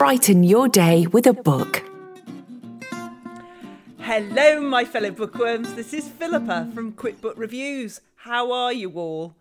Brighten 0.00 0.44
your 0.44 0.66
day 0.66 1.06
with 1.08 1.26
a 1.26 1.34
book. 1.34 1.84
Hello, 3.98 4.58
my 4.58 4.82
fellow 4.82 5.10
bookworms. 5.10 5.74
This 5.74 5.92
is 5.92 6.08
Philippa 6.08 6.70
from 6.74 6.94
QuickBook 6.94 7.34
Reviews. 7.36 8.00
How 8.16 8.50
are 8.50 8.72
you 8.72 8.92
all? 8.92 9.36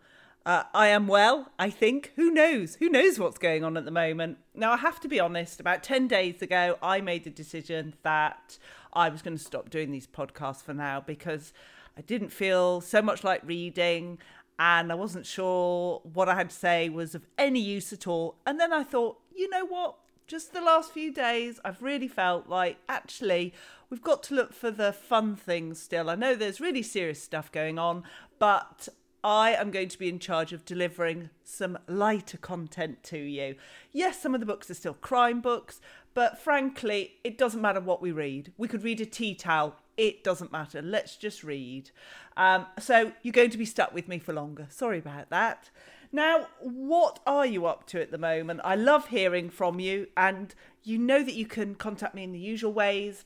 Uh, 0.46 0.64
I 0.74 0.88
am 0.88 1.08
well, 1.08 1.50
I 1.58 1.70
think. 1.70 2.12
Who 2.18 2.30
knows? 2.30 2.76
Who 2.76 2.90
knows 2.90 3.18
what's 3.18 3.38
going 3.38 3.64
on 3.64 3.78
at 3.78 3.86
the 3.86 3.90
moment? 3.90 4.40
Now, 4.54 4.74
I 4.74 4.76
have 4.76 5.00
to 5.00 5.08
be 5.08 5.18
honest, 5.18 5.62
about 5.62 5.82
10 5.82 6.10
days 6.10 6.42
ago, 6.42 6.78
I 6.84 7.00
made 7.00 7.24
the 7.24 7.30
decision 7.30 7.94
that 8.04 8.58
I 8.92 9.08
was 9.08 9.22
going 9.22 9.38
to 9.38 9.42
stop 9.42 9.70
doing 9.70 9.92
these 9.92 10.08
podcasts 10.08 10.62
for 10.62 10.74
now 10.74 11.00
because 11.00 11.54
I 11.98 12.02
didn't 12.02 12.34
feel 12.34 12.82
so 12.82 13.02
much 13.02 13.24
like 13.24 13.44
reading 13.46 14.18
and 14.60 14.92
I 14.92 14.96
wasn't 14.96 15.26
sure 15.26 16.02
what 16.04 16.28
I 16.28 16.36
had 16.36 16.50
to 16.50 16.56
say 16.58 16.90
was 16.90 17.16
of 17.16 17.26
any 17.38 17.62
use 17.62 17.94
at 17.94 18.08
all. 18.08 18.36
And 18.46 18.60
then 18.60 18.74
I 18.74 18.84
thought, 18.84 19.20
you 19.34 19.50
know 19.50 19.66
what? 19.66 19.96
Just 20.30 20.54
the 20.54 20.62
last 20.62 20.92
few 20.92 21.12
days, 21.12 21.60
I've 21.66 21.82
really 21.82 22.08
felt 22.08 22.48
like 22.48 22.78
actually 22.88 23.52
we've 23.90 24.02
got 24.02 24.22
to 24.24 24.36
look 24.36 24.54
for 24.54 24.70
the 24.70 24.94
fun 24.94 25.36
things 25.36 25.82
still. 25.82 26.08
I 26.08 26.16
know 26.16 26.36
there's 26.36 26.62
really 26.62 26.84
serious 26.84 27.22
stuff 27.22 27.52
going 27.52 27.80
on, 27.80 28.04
but 28.38 28.88
I 29.24 29.54
am 29.54 29.72
going 29.72 29.90
to 29.90 29.98
be 29.98 30.08
in 30.08 30.20
charge 30.20 30.54
of 30.54 30.66
delivering 30.66 31.32
some 31.44 31.80
lighter 31.88 32.38
content 32.38 33.02
to 33.06 33.18
you. 33.18 33.56
Yes, 33.92 34.22
some 34.22 34.36
of 34.36 34.40
the 34.40 34.46
books 34.46 34.70
are 34.70 34.76
still 34.76 34.94
crime 34.94 35.42
books, 35.42 35.82
but 36.14 36.38
frankly, 36.38 37.16
it 37.24 37.36
doesn't 37.36 37.62
matter 37.62 37.82
what 37.82 38.00
we 38.00 38.12
read. 38.12 38.54
We 38.56 38.68
could 38.68 38.84
read 38.84 39.02
a 39.02 39.08
tea 39.08 39.34
towel, 39.34 39.78
it 39.98 40.24
doesn't 40.24 40.52
matter. 40.52 40.82
Let's 40.82 41.16
just 41.18 41.44
read. 41.44 41.90
Um, 42.38 42.68
so 42.78 43.14
you're 43.24 43.32
going 43.32 43.50
to 43.50 43.58
be 43.58 43.66
stuck 43.66 43.96
with 43.96 44.08
me 44.08 44.20
for 44.20 44.32
longer. 44.32 44.68
Sorry 44.70 45.00
about 45.00 45.32
that. 45.32 45.72
Now, 46.12 46.48
what 46.60 47.20
are 47.28 47.46
you 47.46 47.66
up 47.68 47.86
to 47.88 48.02
at 48.02 48.12
the 48.12 48.18
moment? 48.18 48.62
I 48.64 48.76
love 48.76 49.10
hearing 49.10 49.50
from 49.50 49.80
you, 49.80 50.08
and 50.18 50.56
you 50.84 50.98
know 50.98 51.24
that 51.24 51.36
you 51.36 51.46
can 51.46 51.76
contact 51.76 52.16
me 52.16 52.24
in 52.24 52.32
the 52.32 52.40
usual 52.40 52.74
ways. 52.74 53.26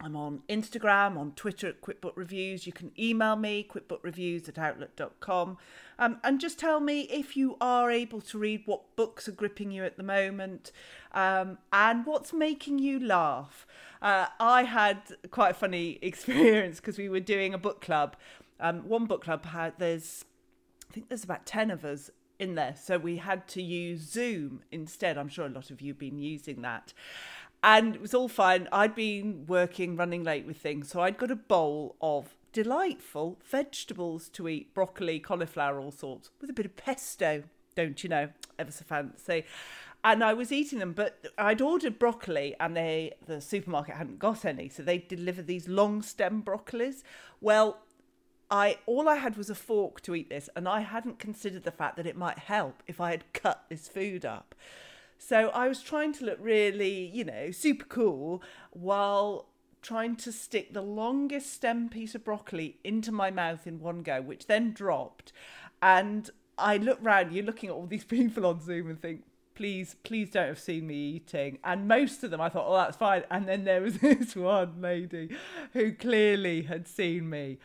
I'm 0.00 0.14
on 0.14 0.42
Instagram, 0.48 1.16
on 1.16 1.32
Twitter 1.32 1.68
at 1.68 1.80
QuickBook 1.80 2.12
Reviews. 2.16 2.66
You 2.66 2.72
can 2.72 2.92
email 2.98 3.34
me, 3.34 3.66
quickbookreviews 3.68 4.46
at 4.48 4.58
outlook.com. 4.58 5.56
Um, 5.98 6.20
and 6.22 6.38
just 6.38 6.58
tell 6.58 6.80
me 6.80 7.02
if 7.02 7.36
you 7.36 7.56
are 7.60 7.90
able 7.90 8.20
to 8.20 8.38
read 8.38 8.62
what 8.66 8.94
books 8.94 9.26
are 9.26 9.32
gripping 9.32 9.70
you 9.70 9.84
at 9.84 9.96
the 9.96 10.02
moment 10.02 10.70
um, 11.12 11.56
and 11.72 12.04
what's 12.04 12.34
making 12.34 12.78
you 12.78 13.00
laugh. 13.00 13.66
Uh, 14.02 14.26
I 14.38 14.64
had 14.64 14.98
quite 15.30 15.52
a 15.52 15.54
funny 15.54 15.98
experience 16.02 16.78
because 16.78 16.98
we 16.98 17.08
were 17.08 17.20
doing 17.20 17.54
a 17.54 17.58
book 17.58 17.80
club. 17.80 18.16
Um, 18.60 18.88
one 18.88 19.06
book 19.06 19.24
club 19.24 19.46
had, 19.46 19.74
there's 19.78 20.26
I 20.90 20.92
think 20.92 21.08
there's 21.08 21.24
about 21.24 21.46
10 21.46 21.70
of 21.70 21.84
us 21.84 22.10
in 22.38 22.54
there. 22.54 22.74
So 22.76 22.98
we 22.98 23.16
had 23.16 23.46
to 23.48 23.62
use 23.62 24.00
Zoom 24.00 24.62
instead. 24.70 25.18
I'm 25.18 25.28
sure 25.28 25.46
a 25.46 25.50
lot 25.50 25.70
of 25.70 25.80
you 25.80 25.92
have 25.92 25.98
been 25.98 26.18
using 26.18 26.62
that. 26.62 26.92
And 27.62 27.94
it 27.94 28.00
was 28.00 28.14
all 28.14 28.28
fine. 28.28 28.68
I'd 28.70 28.94
been 28.94 29.46
working, 29.46 29.96
running 29.96 30.22
late 30.22 30.46
with 30.46 30.58
things. 30.58 30.88
So 30.90 31.00
I'd 31.00 31.18
got 31.18 31.30
a 31.30 31.36
bowl 31.36 31.96
of 32.00 32.36
delightful 32.52 33.38
vegetables 33.44 34.28
to 34.30 34.48
eat 34.48 34.72
broccoli, 34.72 35.18
cauliflower, 35.18 35.80
all 35.80 35.90
sorts, 35.90 36.30
with 36.40 36.50
a 36.50 36.52
bit 36.52 36.66
of 36.66 36.76
pesto, 36.76 37.42
don't 37.74 38.02
you 38.02 38.08
know? 38.08 38.28
Ever 38.58 38.70
so 38.70 38.84
fancy. 38.84 39.44
And 40.04 40.22
I 40.22 40.34
was 40.34 40.52
eating 40.52 40.78
them, 40.78 40.92
but 40.92 41.18
I'd 41.36 41.60
ordered 41.60 41.98
broccoli 41.98 42.54
and 42.60 42.76
they 42.76 43.14
the 43.26 43.40
supermarket 43.40 43.96
hadn't 43.96 44.20
got 44.20 44.44
any. 44.44 44.68
So 44.68 44.84
they 44.84 44.98
delivered 44.98 45.48
these 45.48 45.66
long 45.66 46.00
stem 46.00 46.44
broccolis. 46.44 47.02
Well, 47.40 47.78
I 48.50 48.78
all 48.86 49.08
I 49.08 49.16
had 49.16 49.36
was 49.36 49.50
a 49.50 49.54
fork 49.54 50.00
to 50.02 50.14
eat 50.14 50.28
this, 50.30 50.48
and 50.54 50.68
I 50.68 50.80
hadn't 50.80 51.18
considered 51.18 51.64
the 51.64 51.70
fact 51.70 51.96
that 51.96 52.06
it 52.06 52.16
might 52.16 52.38
help 52.38 52.82
if 52.86 53.00
I 53.00 53.10
had 53.10 53.32
cut 53.32 53.64
this 53.68 53.88
food 53.88 54.24
up. 54.24 54.54
So 55.18 55.48
I 55.48 55.68
was 55.68 55.82
trying 55.82 56.12
to 56.14 56.24
look 56.24 56.38
really, 56.40 57.06
you 57.06 57.24
know, 57.24 57.50
super 57.50 57.86
cool 57.86 58.42
while 58.70 59.46
trying 59.82 60.16
to 60.16 60.32
stick 60.32 60.72
the 60.72 60.82
longest 60.82 61.52
stem 61.52 61.88
piece 61.88 62.14
of 62.14 62.24
broccoli 62.24 62.76
into 62.84 63.12
my 63.12 63.30
mouth 63.30 63.66
in 63.66 63.80
one 63.80 64.02
go, 64.02 64.20
which 64.20 64.46
then 64.46 64.72
dropped. 64.72 65.32
And 65.80 66.28
I 66.58 66.76
look 66.76 66.98
round, 67.00 67.32
you're 67.32 67.44
looking 67.44 67.70
at 67.70 67.74
all 67.74 67.86
these 67.86 68.04
people 68.16 68.46
on 68.46 68.60
Zoom 68.60 68.90
and 68.90 69.00
think, 69.00 69.22
please, 69.54 69.96
please 70.02 70.30
don't 70.30 70.48
have 70.48 70.58
seen 70.58 70.86
me 70.86 70.94
eating. 70.94 71.58
And 71.64 71.88
most 71.88 72.22
of 72.22 72.30
them, 72.30 72.40
I 72.40 72.48
thought, 72.48 72.66
oh, 72.68 72.76
that's 72.76 72.96
fine. 72.96 73.24
And 73.30 73.48
then 73.48 73.64
there 73.64 73.80
was 73.80 73.98
this 74.00 74.36
one 74.36 74.80
lady 74.80 75.30
who 75.72 75.92
clearly 75.92 76.62
had 76.62 76.86
seen 76.86 77.30
me 77.30 77.58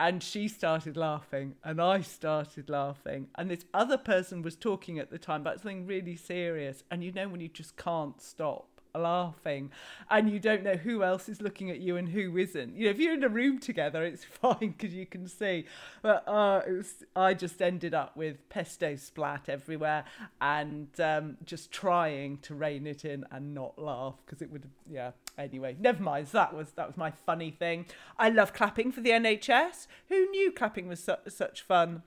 and 0.00 0.22
she 0.22 0.48
started 0.48 0.96
laughing 0.96 1.54
and 1.62 1.80
I 1.80 2.00
started 2.00 2.68
laughing 2.68 3.28
and 3.36 3.50
this 3.50 3.64
other 3.72 3.98
person 3.98 4.42
was 4.42 4.56
talking 4.56 4.98
at 4.98 5.10
the 5.10 5.18
time 5.18 5.42
about 5.42 5.60
something 5.60 5.86
really 5.86 6.16
serious 6.16 6.82
and 6.90 7.04
you 7.04 7.12
know 7.12 7.28
when 7.28 7.40
you 7.40 7.48
just 7.48 7.76
can't 7.76 8.20
stop 8.20 8.68
laughing 8.96 9.70
and 10.10 10.30
you 10.30 10.38
don't 10.38 10.62
know 10.62 10.76
who 10.76 11.02
else 11.02 11.28
is 11.28 11.40
looking 11.40 11.70
at 11.70 11.80
you 11.80 11.96
and 11.96 12.08
who 12.08 12.36
isn't. 12.36 12.76
You 12.76 12.84
know 12.84 12.90
if 12.90 12.98
you're 12.98 13.14
in 13.14 13.24
a 13.24 13.28
room 13.28 13.58
together 13.58 14.04
it's 14.04 14.24
fine 14.42 14.74
because 14.76 14.94
you 14.94 15.06
can 15.06 15.26
see. 15.26 15.66
But 16.02 16.26
uh, 16.28 16.62
was 16.68 17.04
i 17.16 17.34
just 17.34 17.60
ended 17.60 17.94
up 17.94 18.16
with 18.16 18.48
pesto 18.48 18.96
splat 18.96 19.48
everywhere 19.48 20.04
and 20.40 20.88
um, 21.00 21.36
just 21.44 21.72
trying 21.72 22.38
to 22.38 22.54
rein 22.54 22.86
it 22.86 23.04
in 23.04 23.24
and 23.30 23.54
not 23.54 23.78
laugh 23.78 24.14
because 24.24 24.42
it 24.42 24.50
would 24.50 24.68
yeah 24.88 25.12
anyway 25.38 25.76
never 25.78 26.02
mind 26.02 26.26
that 26.28 26.54
was 26.54 26.72
that 26.72 26.86
was 26.86 26.96
my 26.96 27.10
funny 27.10 27.50
thing 27.50 27.86
i 28.18 28.28
love 28.28 28.52
clapping 28.52 28.92
for 28.92 29.00
the 29.00 29.10
nhs 29.10 29.86
who 30.08 30.28
knew 30.30 30.52
clapping 30.52 30.88
was 30.88 31.02
su- 31.02 31.14
such 31.28 31.62
fun 31.62 32.02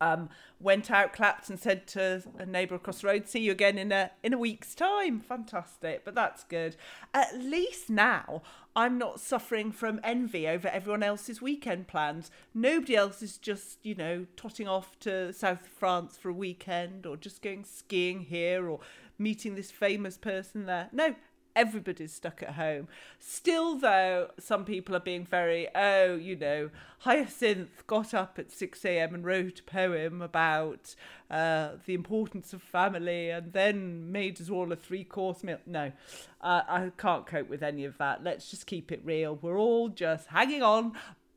um, 0.00 0.28
went 0.58 0.90
out, 0.90 1.12
clapped, 1.12 1.48
and 1.48 1.58
said 1.58 1.86
to 1.88 2.22
a 2.38 2.46
neighbour 2.46 2.74
across 2.74 3.00
the 3.00 3.06
road, 3.06 3.28
"See 3.28 3.40
you 3.40 3.52
again 3.52 3.78
in 3.78 3.92
a 3.92 4.10
in 4.22 4.32
a 4.32 4.38
week's 4.38 4.74
time." 4.74 5.20
Fantastic, 5.20 6.04
but 6.04 6.14
that's 6.14 6.44
good. 6.44 6.76
At 7.12 7.38
least 7.38 7.90
now 7.90 8.42
I'm 8.76 8.98
not 8.98 9.20
suffering 9.20 9.72
from 9.72 10.00
envy 10.04 10.46
over 10.46 10.68
everyone 10.68 11.02
else's 11.02 11.42
weekend 11.42 11.88
plans. 11.88 12.30
Nobody 12.54 12.94
else 12.96 13.22
is 13.22 13.38
just 13.38 13.78
you 13.82 13.94
know 13.94 14.26
totting 14.36 14.68
off 14.68 14.98
to 15.00 15.32
South 15.32 15.66
France 15.66 16.16
for 16.16 16.28
a 16.28 16.34
weekend, 16.34 17.06
or 17.06 17.16
just 17.16 17.42
going 17.42 17.64
skiing 17.64 18.20
here, 18.20 18.68
or 18.68 18.80
meeting 19.18 19.54
this 19.54 19.70
famous 19.70 20.16
person 20.16 20.66
there. 20.66 20.88
No, 20.92 21.14
everybody's 21.54 22.12
stuck 22.12 22.42
at 22.42 22.54
home. 22.54 22.88
Still, 23.18 23.76
though, 23.76 24.30
some 24.38 24.64
people 24.64 24.94
are 24.94 25.00
being 25.00 25.24
very, 25.24 25.68
oh, 25.74 26.14
you 26.14 26.36
know, 26.36 26.70
Hyacinth 27.00 27.86
got 27.86 28.12
up 28.14 28.38
at 28.38 28.52
6 28.52 28.84
a.m. 28.84 29.14
and 29.14 29.24
wrote 29.24 29.60
a 29.60 29.62
poem 29.62 30.22
about 30.22 30.94
uh, 31.30 31.70
the 31.86 31.94
importance 31.94 32.52
of 32.52 32.62
family 32.62 33.30
and 33.30 33.52
then 33.52 34.10
made 34.12 34.40
us 34.40 34.50
all 34.50 34.70
a 34.72 34.76
three 34.76 35.04
course 35.04 35.42
meal. 35.42 35.58
No, 35.66 35.92
uh, 36.40 36.62
I 36.68 36.92
can't 36.98 37.26
cope 37.26 37.48
with 37.48 37.62
any 37.62 37.84
of 37.84 37.98
that. 37.98 38.22
Let's 38.22 38.50
just 38.50 38.66
keep 38.66 38.92
it 38.92 39.00
real. 39.04 39.38
We're 39.40 39.58
all 39.58 39.88
just 39.88 40.28
hanging 40.28 40.62
on 40.62 40.92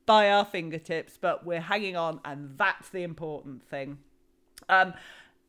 by 0.06 0.30
our 0.30 0.46
fingertips, 0.46 1.18
but 1.20 1.46
we're 1.46 1.62
hanging 1.62 1.96
on, 1.96 2.20
and 2.26 2.58
that's 2.58 2.90
the 2.90 3.04
important 3.04 3.64
thing. 3.64 4.00
Um, 4.70 4.94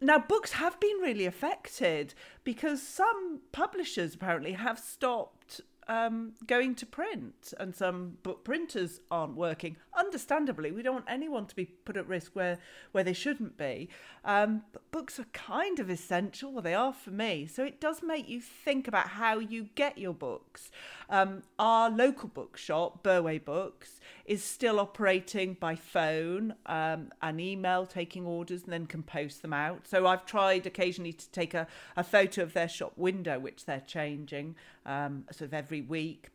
now, 0.05 0.19
books 0.19 0.53
have 0.53 0.79
been 0.81 0.99
really 1.01 1.25
affected 1.25 2.15
because 2.45 2.83
some 2.83 3.41
publishers 3.53 4.15
apparently 4.15 4.53
have 4.53 4.79
stopped 4.79 5.63
um, 5.89 6.33
going 6.47 6.75
to 6.77 6.87
print, 6.87 7.55
and 7.59 7.75
some 7.75 8.19
book 8.23 8.45
printers 8.45 9.01
aren't 9.11 9.37
working, 9.37 9.77
understandably, 9.97 10.73
we 10.73 10.83
don't 10.83 10.95
want 10.95 11.07
anyone 11.09 11.47
to 11.47 11.55
be 11.55 11.67
put 11.67 11.97
at 11.97 12.07
risk 12.09 12.35
where, 12.35 12.59
where 12.93 13.05
they 13.05 13.13
shouldn't 13.13 13.57
be. 13.57 13.89
Um, 14.25 14.63
but 14.73 14.91
books 14.91 15.19
are 15.19 15.27
kind 15.33 15.79
of 15.79 15.91
essential, 15.91 16.53
well, 16.53 16.63
they 16.63 16.75
are 16.75 16.93
for 16.93 17.11
me. 17.11 17.47
So 17.47 17.65
it 17.65 17.81
does 17.81 18.03
make 18.03 18.29
you 18.29 18.41
think 18.41 18.89
about 18.89 19.09
how 19.09 19.39
you 19.39 19.69
get 19.75 19.99
your 19.99 20.15
books. 20.15 20.71
Um, 21.11 21.43
our 21.59 21.91
local 21.91 22.29
bookshop, 22.29 23.03
Burway 23.03 23.45
Books, 23.45 24.01
is 24.25 24.43
still 24.43 24.81
operating 24.81 25.55
by 25.55 25.77
phone 25.77 26.55
um, 26.67 27.11
and 27.21 27.41
email, 27.41 27.87
taking 27.87 28.27
orders, 28.27 28.65
and 28.65 28.73
then 28.73 28.87
can 28.87 29.03
post 29.03 29.43
them 29.43 29.53
out. 29.53 29.87
So 29.87 30.07
I've 30.07 30.25
tried 30.25 30.67
occasionally 30.67 31.13
to 31.13 31.31
take 31.31 31.55
a, 31.55 31.67
a 31.97 32.03
photo 32.03 32.43
of 32.43 32.55
their 32.55 32.69
shop 32.69 32.93
window, 32.97 33.39
which 33.39 33.67
they're 33.67 33.81
changing 33.87 34.57
um, 34.87 35.25
sort 35.31 35.49
of 35.49 35.55
every 35.55 35.81
week 35.81 36.31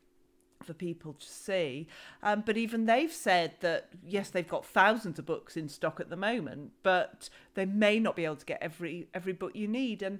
for 0.64 0.74
people 0.74 1.14
to 1.14 1.26
see. 1.26 1.88
Um, 2.22 2.44
but 2.46 2.58
even 2.58 2.86
they've 2.86 3.12
said 3.12 3.54
that 3.62 3.90
yes, 4.06 4.30
they've 4.30 4.48
got 4.48 4.66
thousands 4.66 5.20
of 5.20 5.26
books 5.26 5.56
in 5.56 5.70
stock 5.70 6.00
at 6.00 6.10
the 6.10 6.18
moment, 6.18 6.72
but 6.84 7.30
they 7.54 7.66
may 7.66 8.00
not 8.00 8.16
be 8.16 8.26
able 8.26 8.36
to 8.36 8.46
get 8.46 8.62
every 8.62 9.08
every 9.14 9.34
book 9.34 9.56
you 9.56 9.68
need. 9.68 10.02
And 10.02 10.20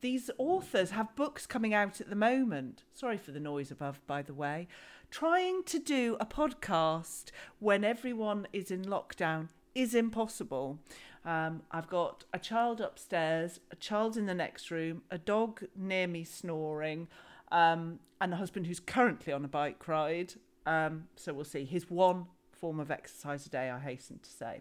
these 0.00 0.30
authors 0.38 0.90
have 0.90 1.14
books 1.16 1.46
coming 1.46 1.74
out 1.74 2.00
at 2.00 2.10
the 2.10 2.16
moment. 2.16 2.82
Sorry 2.92 3.16
for 3.16 3.32
the 3.32 3.40
noise 3.40 3.70
above, 3.70 4.00
by 4.06 4.22
the 4.22 4.34
way. 4.34 4.68
Trying 5.10 5.62
to 5.64 5.78
do 5.78 6.16
a 6.20 6.26
podcast 6.26 7.30
when 7.60 7.82
everyone 7.84 8.46
is 8.52 8.70
in 8.70 8.84
lockdown 8.84 9.48
is 9.74 9.94
impossible. 9.94 10.78
Um, 11.24 11.62
I've 11.70 11.88
got 11.88 12.24
a 12.32 12.38
child 12.38 12.80
upstairs, 12.80 13.60
a 13.70 13.76
child 13.76 14.16
in 14.16 14.26
the 14.26 14.34
next 14.34 14.70
room, 14.70 15.02
a 15.10 15.18
dog 15.18 15.64
near 15.76 16.06
me 16.06 16.24
snoring, 16.24 17.08
um, 17.52 17.98
and 18.20 18.32
a 18.32 18.36
husband 18.36 18.66
who's 18.66 18.80
currently 18.80 19.32
on 19.32 19.44
a 19.44 19.48
bike 19.48 19.86
ride. 19.88 20.34
Um, 20.66 21.04
so 21.16 21.32
we'll 21.32 21.44
see. 21.44 21.64
His 21.64 21.90
one 21.90 22.26
form 22.52 22.80
of 22.80 22.90
exercise 22.90 23.46
a 23.46 23.50
day, 23.50 23.70
I 23.70 23.78
hasten 23.78 24.18
to 24.18 24.30
say. 24.30 24.60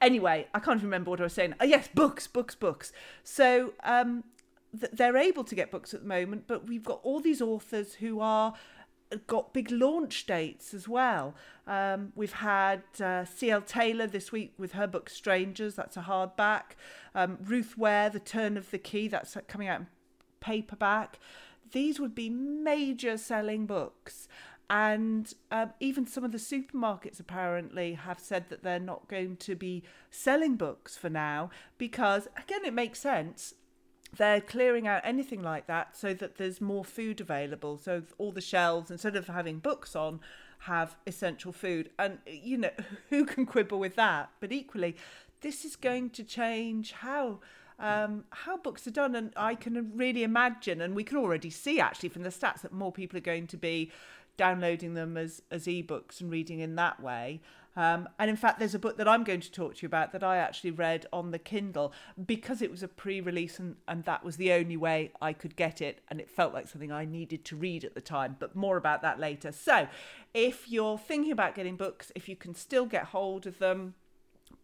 Anyway, 0.00 0.46
I 0.54 0.60
can't 0.60 0.82
remember 0.82 1.10
what 1.10 1.20
I 1.20 1.24
was 1.24 1.32
saying. 1.32 1.54
Oh, 1.60 1.64
yes, 1.64 1.88
books, 1.92 2.26
books, 2.26 2.54
books. 2.54 2.92
So 3.24 3.74
um, 3.84 4.24
th- 4.78 4.92
they're 4.92 5.16
able 5.16 5.44
to 5.44 5.54
get 5.54 5.70
books 5.70 5.92
at 5.92 6.02
the 6.02 6.08
moment, 6.08 6.44
but 6.46 6.68
we've 6.68 6.84
got 6.84 7.00
all 7.02 7.20
these 7.20 7.42
authors 7.42 7.94
who 7.94 8.20
are 8.20 8.54
got 9.26 9.52
big 9.52 9.70
launch 9.70 10.26
dates 10.26 10.72
as 10.72 10.88
well. 10.88 11.34
Um, 11.66 12.12
we've 12.14 12.32
had 12.32 12.82
uh, 13.00 13.24
C.L. 13.24 13.62
Taylor 13.62 14.06
this 14.06 14.32
week 14.32 14.54
with 14.58 14.72
her 14.72 14.86
book 14.86 15.10
Strangers, 15.10 15.74
that's 15.74 15.96
a 15.96 16.02
hardback. 16.02 16.76
Um, 17.14 17.38
Ruth 17.44 17.76
Ware, 17.76 18.08
The 18.10 18.20
Turn 18.20 18.56
of 18.56 18.70
the 18.70 18.78
Key, 18.78 19.08
that's 19.08 19.36
coming 19.48 19.68
out 19.68 19.80
in 19.80 19.86
paperback. 20.40 21.18
These 21.72 21.98
would 21.98 22.14
be 22.14 22.30
major 22.30 23.18
selling 23.18 23.66
books. 23.66 24.28
And 24.70 25.32
um, 25.50 25.72
even 25.80 26.06
some 26.06 26.24
of 26.24 26.32
the 26.32 26.38
supermarkets 26.38 27.20
apparently 27.20 27.94
have 27.94 28.18
said 28.18 28.48
that 28.48 28.62
they're 28.62 28.78
not 28.80 29.08
going 29.08 29.36
to 29.38 29.54
be 29.54 29.82
selling 30.10 30.56
books 30.56 30.96
for 30.96 31.10
now 31.10 31.50
because, 31.76 32.28
again, 32.38 32.64
it 32.64 32.72
makes 32.72 33.00
sense 33.00 33.54
they're 34.16 34.40
clearing 34.40 34.86
out 34.86 35.00
anything 35.04 35.42
like 35.42 35.66
that 35.66 35.96
so 35.96 36.12
that 36.14 36.36
there's 36.36 36.60
more 36.60 36.84
food 36.84 37.20
available. 37.20 37.78
So 37.78 38.02
all 38.18 38.32
the 38.32 38.40
shelves, 38.40 38.90
instead 38.90 39.16
of 39.16 39.26
having 39.26 39.58
books 39.58 39.96
on, 39.96 40.20
have 40.60 40.96
essential 41.06 41.52
food. 41.52 41.90
And, 41.98 42.18
you 42.26 42.58
know, 42.58 42.70
who 43.10 43.24
can 43.24 43.46
quibble 43.46 43.78
with 43.78 43.96
that? 43.96 44.30
But 44.40 44.52
equally, 44.52 44.96
this 45.40 45.64
is 45.64 45.76
going 45.76 46.10
to 46.10 46.24
change 46.24 46.92
how. 46.92 47.40
Um, 47.78 48.24
how 48.30 48.56
books 48.56 48.86
are 48.86 48.92
done, 48.92 49.14
and 49.14 49.32
I 49.36 49.54
can 49.54 49.92
really 49.96 50.22
imagine, 50.22 50.80
and 50.80 50.94
we 50.94 51.04
can 51.04 51.16
already 51.16 51.50
see 51.50 51.80
actually 51.80 52.10
from 52.10 52.22
the 52.22 52.30
stats 52.30 52.62
that 52.62 52.72
more 52.72 52.92
people 52.92 53.16
are 53.18 53.22
going 53.22 53.46
to 53.48 53.56
be 53.56 53.90
downloading 54.36 54.94
them 54.94 55.16
as 55.16 55.42
as 55.50 55.66
ebooks 55.66 56.20
and 56.20 56.30
reading 56.30 56.60
in 56.60 56.76
that 56.76 57.02
way. 57.02 57.40
Um, 57.74 58.08
and 58.18 58.28
in 58.28 58.36
fact, 58.36 58.58
there's 58.58 58.74
a 58.74 58.78
book 58.78 58.98
that 58.98 59.08
I'm 59.08 59.24
going 59.24 59.40
to 59.40 59.50
talk 59.50 59.76
to 59.76 59.82
you 59.82 59.86
about 59.86 60.12
that 60.12 60.22
I 60.22 60.36
actually 60.36 60.72
read 60.72 61.06
on 61.12 61.30
the 61.30 61.38
Kindle 61.38 61.92
because 62.26 62.60
it 62.60 62.70
was 62.70 62.82
a 62.82 62.88
pre 62.88 63.20
release 63.20 63.58
and, 63.58 63.76
and 63.88 64.04
that 64.04 64.22
was 64.24 64.36
the 64.36 64.52
only 64.52 64.76
way 64.76 65.10
I 65.22 65.32
could 65.32 65.56
get 65.56 65.80
it. 65.80 66.00
And 66.08 66.20
it 66.20 66.28
felt 66.28 66.52
like 66.52 66.68
something 66.68 66.92
I 66.92 67.04
needed 67.06 67.44
to 67.46 67.56
read 67.56 67.84
at 67.84 67.94
the 67.94 68.00
time, 68.00 68.36
but 68.38 68.54
more 68.54 68.76
about 68.76 69.00
that 69.02 69.18
later. 69.18 69.52
So 69.52 69.88
if 70.34 70.68
you're 70.68 70.98
thinking 70.98 71.32
about 71.32 71.54
getting 71.54 71.76
books, 71.76 72.12
if 72.14 72.28
you 72.28 72.36
can 72.36 72.54
still 72.54 72.84
get 72.84 73.04
hold 73.04 73.46
of 73.46 73.58
them, 73.58 73.94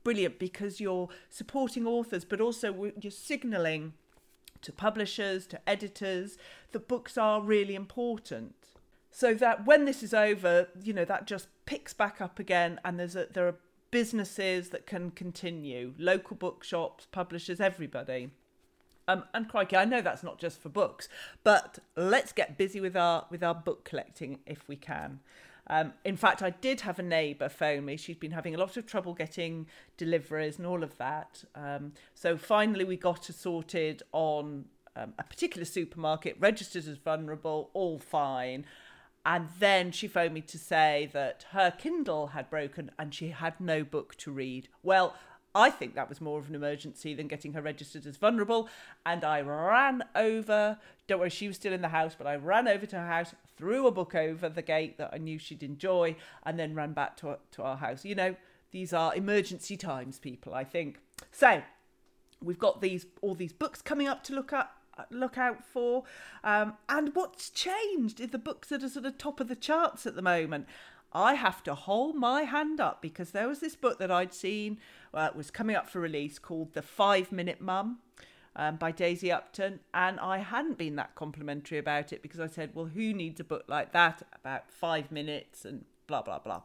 brilliant 0.08 0.38
because 0.38 0.80
you're 0.80 1.10
supporting 1.28 1.86
authors, 1.86 2.24
but 2.24 2.40
also 2.40 2.92
you're 2.98 3.10
signalling 3.10 3.92
to 4.62 4.72
publishers, 4.72 5.46
to 5.46 5.60
editors, 5.68 6.38
that 6.72 6.88
books 6.88 7.18
are 7.18 7.42
really 7.42 7.74
important 7.74 8.54
so 9.10 9.34
that 9.34 9.66
when 9.66 9.84
this 9.84 10.02
is 10.02 10.14
over, 10.14 10.68
you 10.82 10.94
know, 10.94 11.04
that 11.04 11.26
just 11.26 11.48
picks 11.66 11.92
back 11.92 12.22
up 12.22 12.38
again, 12.38 12.80
and 12.84 12.98
there's 12.98 13.16
a, 13.16 13.26
there 13.32 13.46
are 13.48 13.56
businesses 13.90 14.70
that 14.70 14.86
can 14.86 15.10
continue, 15.10 15.92
local 15.98 16.36
bookshops, 16.36 17.06
publishers, 17.10 17.60
everybody. 17.60 18.30
Um, 19.08 19.24
and 19.34 19.48
crikey, 19.48 19.76
I 19.76 19.84
know 19.84 20.00
that's 20.00 20.22
not 20.22 20.38
just 20.38 20.60
for 20.60 20.70
books, 20.70 21.08
but 21.42 21.80
let's 21.96 22.32
get 22.32 22.56
busy 22.56 22.80
with 22.80 22.96
our 22.96 23.26
with 23.30 23.42
our 23.42 23.54
book 23.54 23.84
collecting 23.84 24.38
if 24.46 24.68
we 24.68 24.76
can. 24.76 25.20
Um, 25.70 25.92
in 26.04 26.16
fact, 26.16 26.42
I 26.42 26.50
did 26.50 26.80
have 26.82 26.98
a 26.98 27.02
neighbour 27.02 27.48
phone 27.48 27.84
me. 27.84 27.96
She'd 27.96 28.20
been 28.20 28.32
having 28.32 28.54
a 28.54 28.58
lot 28.58 28.76
of 28.76 28.86
trouble 28.86 29.14
getting 29.14 29.66
deliveries 29.96 30.58
and 30.58 30.66
all 30.66 30.82
of 30.82 30.96
that. 30.98 31.44
Um, 31.54 31.92
so 32.14 32.36
finally, 32.36 32.84
we 32.84 32.96
got 32.96 33.24
sorted 33.24 34.02
on 34.12 34.64
um, 34.96 35.14
a 35.18 35.24
particular 35.24 35.64
supermarket, 35.64 36.36
registered 36.40 36.86
as 36.86 36.96
vulnerable, 36.96 37.70
all 37.74 37.98
fine. 37.98 38.64
And 39.26 39.48
then 39.58 39.92
she 39.92 40.08
phoned 40.08 40.32
me 40.32 40.40
to 40.42 40.58
say 40.58 41.10
that 41.12 41.44
her 41.50 41.70
Kindle 41.70 42.28
had 42.28 42.48
broken 42.48 42.90
and 42.98 43.14
she 43.14 43.28
had 43.28 43.60
no 43.60 43.84
book 43.84 44.14
to 44.16 44.30
read. 44.30 44.68
Well, 44.82 45.14
I 45.54 45.70
think 45.70 45.94
that 45.94 46.08
was 46.08 46.20
more 46.20 46.38
of 46.38 46.48
an 46.48 46.54
emergency 46.54 47.14
than 47.14 47.26
getting 47.26 47.52
her 47.54 47.60
registered 47.60 48.06
as 48.06 48.16
vulnerable. 48.16 48.68
And 49.04 49.24
I 49.24 49.40
ran 49.40 50.04
over, 50.14 50.78
don't 51.06 51.18
worry, 51.18 51.30
she 51.30 51.48
was 51.48 51.56
still 51.56 51.72
in 51.72 51.82
the 51.82 51.88
house, 51.88 52.14
but 52.16 52.26
I 52.26 52.36
ran 52.36 52.68
over 52.68 52.86
to 52.86 52.96
her 52.96 53.06
house, 53.06 53.34
threw 53.58 53.86
a 53.86 53.90
book 53.90 54.14
over 54.14 54.48
the 54.48 54.62
gate 54.62 54.96
that 54.98 55.10
I 55.12 55.18
knew 55.18 55.38
she'd 55.38 55.62
enjoy, 55.62 56.16
and 56.44 56.58
then 56.58 56.74
ran 56.74 56.92
back 56.92 57.16
to, 57.18 57.38
to 57.52 57.62
our 57.62 57.76
house. 57.76 58.04
You 58.04 58.14
know, 58.14 58.36
these 58.70 58.92
are 58.92 59.14
emergency 59.14 59.76
times, 59.76 60.18
people, 60.18 60.54
I 60.54 60.64
think. 60.64 61.00
So, 61.32 61.62
we've 62.42 62.58
got 62.58 62.80
these 62.80 63.06
all 63.20 63.34
these 63.34 63.52
books 63.52 63.82
coming 63.82 64.06
up 64.06 64.22
to 64.24 64.34
look 64.34 64.52
at 64.52 64.70
look 65.10 65.38
out 65.38 65.64
for. 65.64 66.04
Um, 66.42 66.74
and 66.88 67.14
what's 67.14 67.50
changed 67.50 68.20
is 68.20 68.30
the 68.30 68.38
books 68.38 68.68
that 68.68 68.82
are 68.82 68.88
sort 68.88 69.06
of 69.06 69.18
top 69.18 69.40
of 69.40 69.48
the 69.48 69.56
charts 69.56 70.06
at 70.06 70.16
the 70.16 70.22
moment. 70.22 70.66
I 71.12 71.34
have 71.34 71.62
to 71.64 71.74
hold 71.74 72.16
my 72.16 72.42
hand 72.42 72.80
up 72.80 73.00
because 73.00 73.30
there 73.30 73.48
was 73.48 73.60
this 73.60 73.74
book 73.74 73.98
that 73.98 74.10
I'd 74.10 74.34
seen, 74.34 74.78
uh, 75.14 75.30
was 75.34 75.50
coming 75.50 75.74
up 75.74 75.88
for 75.88 76.00
release 76.00 76.38
called 76.38 76.74
The 76.74 76.82
Five 76.82 77.32
Minute 77.32 77.60
Mum. 77.60 78.00
Um, 78.60 78.74
by 78.74 78.90
Daisy 78.90 79.30
Upton, 79.30 79.78
and 79.94 80.18
I 80.18 80.38
hadn't 80.38 80.78
been 80.78 80.96
that 80.96 81.14
complimentary 81.14 81.78
about 81.78 82.12
it 82.12 82.22
because 82.22 82.40
I 82.40 82.48
said, 82.48 82.74
Well, 82.74 82.86
who 82.86 83.14
needs 83.14 83.38
a 83.38 83.44
book 83.44 83.62
like 83.68 83.92
that 83.92 84.22
about 84.34 84.68
five 84.68 85.12
minutes 85.12 85.64
and 85.64 85.84
blah, 86.08 86.22
blah, 86.22 86.40
blah. 86.40 86.62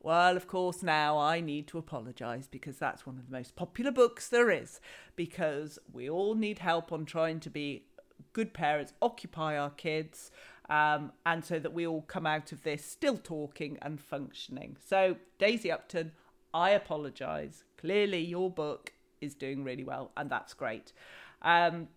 Well, 0.00 0.36
of 0.36 0.46
course, 0.46 0.82
now 0.82 1.18
I 1.18 1.40
need 1.40 1.66
to 1.68 1.78
apologise 1.78 2.46
because 2.46 2.78
that's 2.78 3.06
one 3.06 3.18
of 3.18 3.26
the 3.26 3.36
most 3.36 3.56
popular 3.56 3.90
books 3.90 4.28
there 4.28 4.50
is. 4.50 4.80
Because 5.16 5.78
we 5.92 6.10
all 6.10 6.34
need 6.34 6.58
help 6.60 6.92
on 6.92 7.04
trying 7.04 7.40
to 7.40 7.50
be 7.50 7.84
good 8.32 8.52
parents, 8.52 8.92
occupy 9.02 9.56
our 9.56 9.70
kids, 9.70 10.30
um, 10.68 11.12
and 11.24 11.44
so 11.44 11.58
that 11.58 11.72
we 11.72 11.86
all 11.86 12.02
come 12.02 12.26
out 12.26 12.52
of 12.52 12.62
this 12.62 12.84
still 12.84 13.16
talking 13.16 13.78
and 13.82 14.00
functioning. 14.00 14.76
So, 14.84 15.16
Daisy 15.38 15.70
Upton, 15.70 16.12
I 16.52 16.70
apologise. 16.70 17.64
Clearly, 17.76 18.24
your 18.24 18.50
book 18.50 18.92
is 19.20 19.34
doing 19.34 19.64
really 19.64 19.84
well, 19.84 20.12
and 20.16 20.30
that's 20.30 20.54
great. 20.54 20.92
Um, 21.42 21.88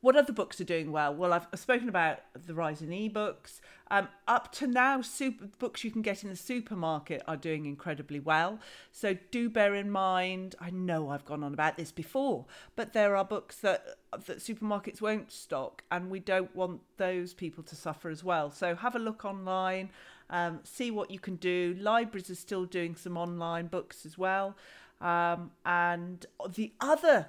what 0.00 0.14
other 0.14 0.32
books 0.32 0.60
are 0.60 0.64
doing 0.64 0.92
well? 0.92 1.14
Well, 1.14 1.32
I've 1.32 1.48
spoken 1.58 1.88
about 1.88 2.20
the 2.34 2.54
rise 2.54 2.80
in 2.80 2.90
ebooks. 2.90 3.60
Um, 3.90 4.08
up 4.28 4.52
to 4.52 4.66
now, 4.66 5.00
super 5.00 5.46
books 5.58 5.82
you 5.82 5.90
can 5.90 6.02
get 6.02 6.22
in 6.22 6.30
the 6.30 6.36
supermarket 6.36 7.22
are 7.26 7.36
doing 7.36 7.66
incredibly 7.66 8.20
well. 8.20 8.60
So 8.92 9.16
do 9.30 9.48
bear 9.48 9.74
in 9.74 9.90
mind. 9.90 10.54
I 10.60 10.70
know 10.70 11.08
I've 11.08 11.24
gone 11.24 11.42
on 11.42 11.54
about 11.54 11.76
this 11.76 11.90
before, 11.92 12.46
but 12.76 12.92
there 12.92 13.16
are 13.16 13.24
books 13.24 13.56
that 13.58 13.84
that 14.12 14.38
supermarkets 14.38 15.00
won't 15.00 15.32
stock, 15.32 15.82
and 15.90 16.10
we 16.10 16.20
don't 16.20 16.54
want 16.54 16.82
those 16.98 17.34
people 17.34 17.64
to 17.64 17.74
suffer 17.74 18.08
as 18.08 18.22
well. 18.22 18.50
So 18.50 18.76
have 18.76 18.94
a 18.94 19.00
look 19.00 19.24
online, 19.24 19.90
um, 20.30 20.60
see 20.62 20.90
what 20.90 21.10
you 21.10 21.18
can 21.18 21.36
do. 21.36 21.76
Libraries 21.80 22.30
are 22.30 22.36
still 22.36 22.64
doing 22.64 22.94
some 22.94 23.16
online 23.16 23.66
books 23.66 24.06
as 24.06 24.16
well. 24.16 24.56
Um, 25.00 25.50
and 25.64 26.24
the 26.48 26.72
other 26.80 27.26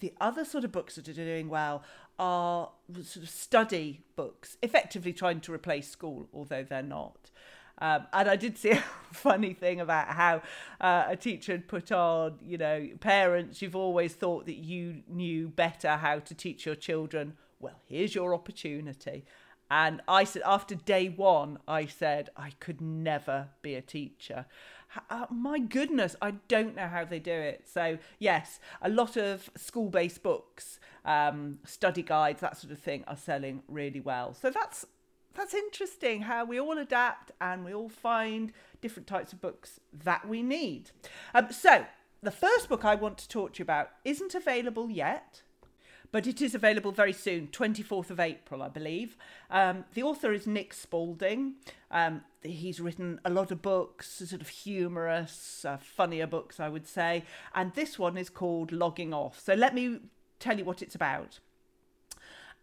the 0.00 0.14
other 0.20 0.44
sort 0.44 0.64
of 0.64 0.72
books 0.72 0.96
that 0.96 1.08
are 1.08 1.14
doing 1.14 1.48
well 1.48 1.82
are 2.18 2.70
sort 3.02 3.24
of 3.24 3.28
study 3.30 4.02
books, 4.16 4.56
effectively 4.62 5.12
trying 5.12 5.40
to 5.40 5.52
replace 5.52 5.88
school, 5.88 6.28
although 6.32 6.62
they're 6.62 6.82
not. 6.82 7.30
Um, 7.78 8.06
and 8.12 8.28
I 8.28 8.36
did 8.36 8.56
see 8.56 8.70
a 8.70 8.84
funny 9.12 9.52
thing 9.52 9.80
about 9.80 10.08
how 10.08 10.42
uh, 10.80 11.04
a 11.08 11.16
teacher 11.16 11.52
had 11.52 11.68
put 11.68 11.92
on, 11.92 12.38
you 12.42 12.58
know, 12.58 12.88
parents, 13.00 13.60
you've 13.60 13.76
always 13.76 14.14
thought 14.14 14.46
that 14.46 14.56
you 14.56 15.02
knew 15.08 15.48
better 15.48 15.96
how 15.96 16.18
to 16.20 16.34
teach 16.34 16.64
your 16.64 16.74
children. 16.74 17.34
Well, 17.60 17.80
here's 17.86 18.14
your 18.14 18.34
opportunity. 18.34 19.24
And 19.70 20.00
I 20.06 20.24
said, 20.24 20.42
after 20.46 20.74
day 20.74 21.08
one, 21.08 21.58
I 21.66 21.86
said, 21.86 22.30
I 22.36 22.50
could 22.60 22.80
never 22.80 23.48
be 23.62 23.74
a 23.74 23.82
teacher. 23.82 24.46
Uh, 25.10 25.26
my 25.30 25.58
goodness, 25.58 26.16
I 26.22 26.32
don't 26.48 26.74
know 26.76 26.86
how 26.86 27.04
they 27.04 27.18
do 27.18 27.32
it. 27.32 27.64
So, 27.66 27.98
yes, 28.18 28.60
a 28.80 28.88
lot 28.88 29.16
of 29.16 29.50
school 29.56 29.90
based 29.90 30.22
books, 30.22 30.78
um, 31.04 31.58
study 31.64 32.02
guides, 32.02 32.40
that 32.40 32.56
sort 32.56 32.72
of 32.72 32.78
thing 32.78 33.04
are 33.06 33.16
selling 33.16 33.62
really 33.68 34.00
well. 34.00 34.34
So, 34.34 34.50
that's 34.50 34.86
that's 35.34 35.52
interesting 35.52 36.22
how 36.22 36.46
we 36.46 36.58
all 36.58 36.78
adapt 36.78 37.30
and 37.42 37.62
we 37.62 37.74
all 37.74 37.90
find 37.90 38.52
different 38.80 39.06
types 39.06 39.34
of 39.34 39.40
books 39.42 39.78
that 39.92 40.26
we 40.26 40.42
need. 40.42 40.92
Um, 41.34 41.52
so, 41.52 41.84
the 42.22 42.30
first 42.30 42.68
book 42.68 42.84
I 42.84 42.94
want 42.94 43.18
to 43.18 43.28
talk 43.28 43.52
to 43.54 43.58
you 43.58 43.64
about 43.64 43.90
isn't 44.04 44.34
available 44.34 44.90
yet 44.90 45.42
but 46.12 46.26
it 46.26 46.40
is 46.40 46.54
available 46.54 46.92
very 46.92 47.12
soon, 47.12 47.48
24th 47.48 48.10
of 48.10 48.20
April, 48.20 48.62
I 48.62 48.68
believe. 48.68 49.16
Um, 49.50 49.84
the 49.94 50.02
author 50.02 50.32
is 50.32 50.46
Nick 50.46 50.72
Spalding. 50.72 51.54
Um, 51.90 52.22
he's 52.42 52.80
written 52.80 53.20
a 53.24 53.30
lot 53.30 53.50
of 53.50 53.62
books, 53.62 54.22
sort 54.28 54.40
of 54.40 54.48
humorous, 54.48 55.64
uh, 55.64 55.76
funnier 55.78 56.26
books, 56.26 56.60
I 56.60 56.68
would 56.68 56.86
say. 56.86 57.24
And 57.54 57.72
this 57.74 57.98
one 57.98 58.16
is 58.16 58.30
called 58.30 58.72
Logging 58.72 59.12
Off. 59.12 59.40
So 59.40 59.54
let 59.54 59.74
me 59.74 60.00
tell 60.38 60.58
you 60.58 60.64
what 60.64 60.82
it's 60.82 60.94
about. 60.94 61.40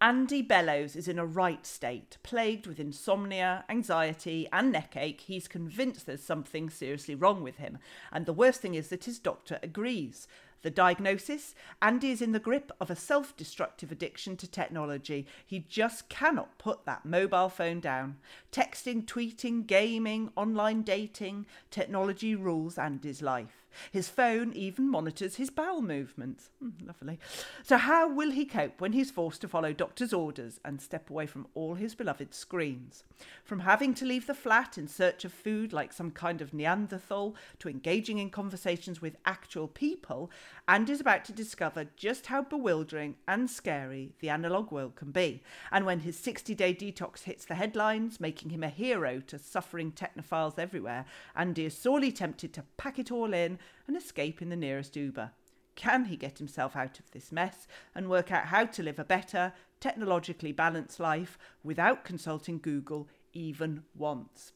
Andy 0.03 0.41
Bellows 0.41 0.97
is 0.97 1.07
in 1.07 1.17
a 1.17 1.25
right 1.25 1.65
state, 1.65 2.17
plagued 2.23 2.67
with 2.67 2.77
insomnia, 2.77 3.63
anxiety, 3.69 4.49
and 4.51 4.75
neckache. 4.75 5.21
He's 5.21 5.47
convinced 5.47 6.05
there's 6.05 6.21
something 6.21 6.69
seriously 6.69 7.15
wrong 7.15 7.41
with 7.41 7.55
him. 7.55 7.77
And 8.11 8.25
the 8.25 8.33
worst 8.33 8.59
thing 8.59 8.75
is 8.75 8.89
that 8.89 9.05
his 9.05 9.17
doctor 9.17 9.59
agrees. 9.63 10.27
The 10.63 10.71
diagnosis 10.71 11.55
Andy 11.81 12.11
is 12.11 12.21
in 12.21 12.31
the 12.31 12.39
grip 12.39 12.71
of 12.79 12.89
a 12.89 12.95
self 12.95 13.35
destructive 13.35 13.91
addiction 13.91 14.37
to 14.37 14.47
technology. 14.49 15.27
He 15.45 15.59
just 15.59 16.07
cannot 16.07 16.57
put 16.57 16.85
that 16.85 17.05
mobile 17.05 17.49
phone 17.49 17.81
down. 17.81 18.17
Texting, 18.51 19.05
tweeting, 19.05 19.67
gaming, 19.67 20.31
online 20.37 20.81
dating, 20.81 21.45
technology 21.69 22.33
rules 22.33 22.77
Andy's 22.77 23.21
life. 23.21 23.62
His 23.91 24.09
phone 24.09 24.53
even 24.53 24.89
monitors 24.89 25.35
his 25.35 25.49
bowel 25.49 25.81
movements. 25.81 26.49
Mm, 26.63 26.87
lovely. 26.87 27.19
So, 27.63 27.77
how 27.77 28.07
will 28.07 28.31
he 28.31 28.45
cope 28.45 28.79
when 28.79 28.93
he's 28.93 29.11
forced 29.11 29.41
to 29.41 29.47
follow 29.47 29.73
doctor's 29.73 30.13
orders 30.13 30.59
and 30.63 30.81
step 30.81 31.09
away 31.09 31.25
from 31.25 31.47
all 31.53 31.75
his 31.75 31.95
beloved 31.95 32.33
screens? 32.33 33.03
From 33.43 33.59
having 33.59 33.93
to 33.95 34.05
leave 34.05 34.27
the 34.27 34.33
flat 34.33 34.77
in 34.77 34.87
search 34.87 35.25
of 35.25 35.33
food 35.33 35.73
like 35.73 35.93
some 35.93 36.11
kind 36.11 36.41
of 36.41 36.53
Neanderthal 36.53 37.35
to 37.59 37.69
engaging 37.69 38.19
in 38.19 38.29
conversations 38.29 39.01
with 39.01 39.17
actual 39.25 39.67
people, 39.67 40.31
and 40.67 40.89
is 40.89 41.01
about 41.01 41.25
to 41.25 41.33
discover 41.33 41.87
just 41.95 42.27
how 42.27 42.41
bewildering 42.41 43.15
and 43.27 43.49
scary 43.49 44.13
the 44.19 44.29
analogue 44.29 44.71
world 44.71 44.95
can 44.95 45.11
be. 45.11 45.41
And 45.71 45.85
when 45.85 46.01
his 46.01 46.17
60 46.17 46.55
day 46.55 46.73
detox 46.73 47.23
hits 47.23 47.45
the 47.45 47.55
headlines, 47.55 48.19
making 48.19 48.49
him 48.49 48.63
a 48.63 48.69
hero 48.69 49.21
to 49.27 49.39
suffering 49.39 49.91
technophiles 49.91 50.57
everywhere, 50.57 51.05
Andy 51.35 51.65
is 51.65 51.77
sorely 51.77 52.11
tempted 52.11 52.53
to 52.53 52.63
pack 52.77 52.99
it 52.99 53.11
all 53.11 53.33
in 53.33 53.59
and 53.87 53.95
escape 53.95 54.41
in 54.41 54.49
the 54.49 54.55
nearest 54.55 54.95
Uber. 54.95 55.31
Can 55.75 56.05
he 56.05 56.15
get 56.15 56.37
himself 56.37 56.75
out 56.75 56.99
of 56.99 57.09
this 57.11 57.31
mess 57.31 57.67
and 57.95 58.09
work 58.09 58.31
out 58.31 58.45
how 58.45 58.65
to 58.65 58.83
live 58.83 58.99
a 58.99 59.03
better, 59.03 59.53
technologically 59.79 60.51
balanced 60.51 60.99
life 60.99 61.37
without 61.63 62.05
consulting 62.05 62.59
Google 62.59 63.07
even 63.33 63.83
once? 63.95 64.53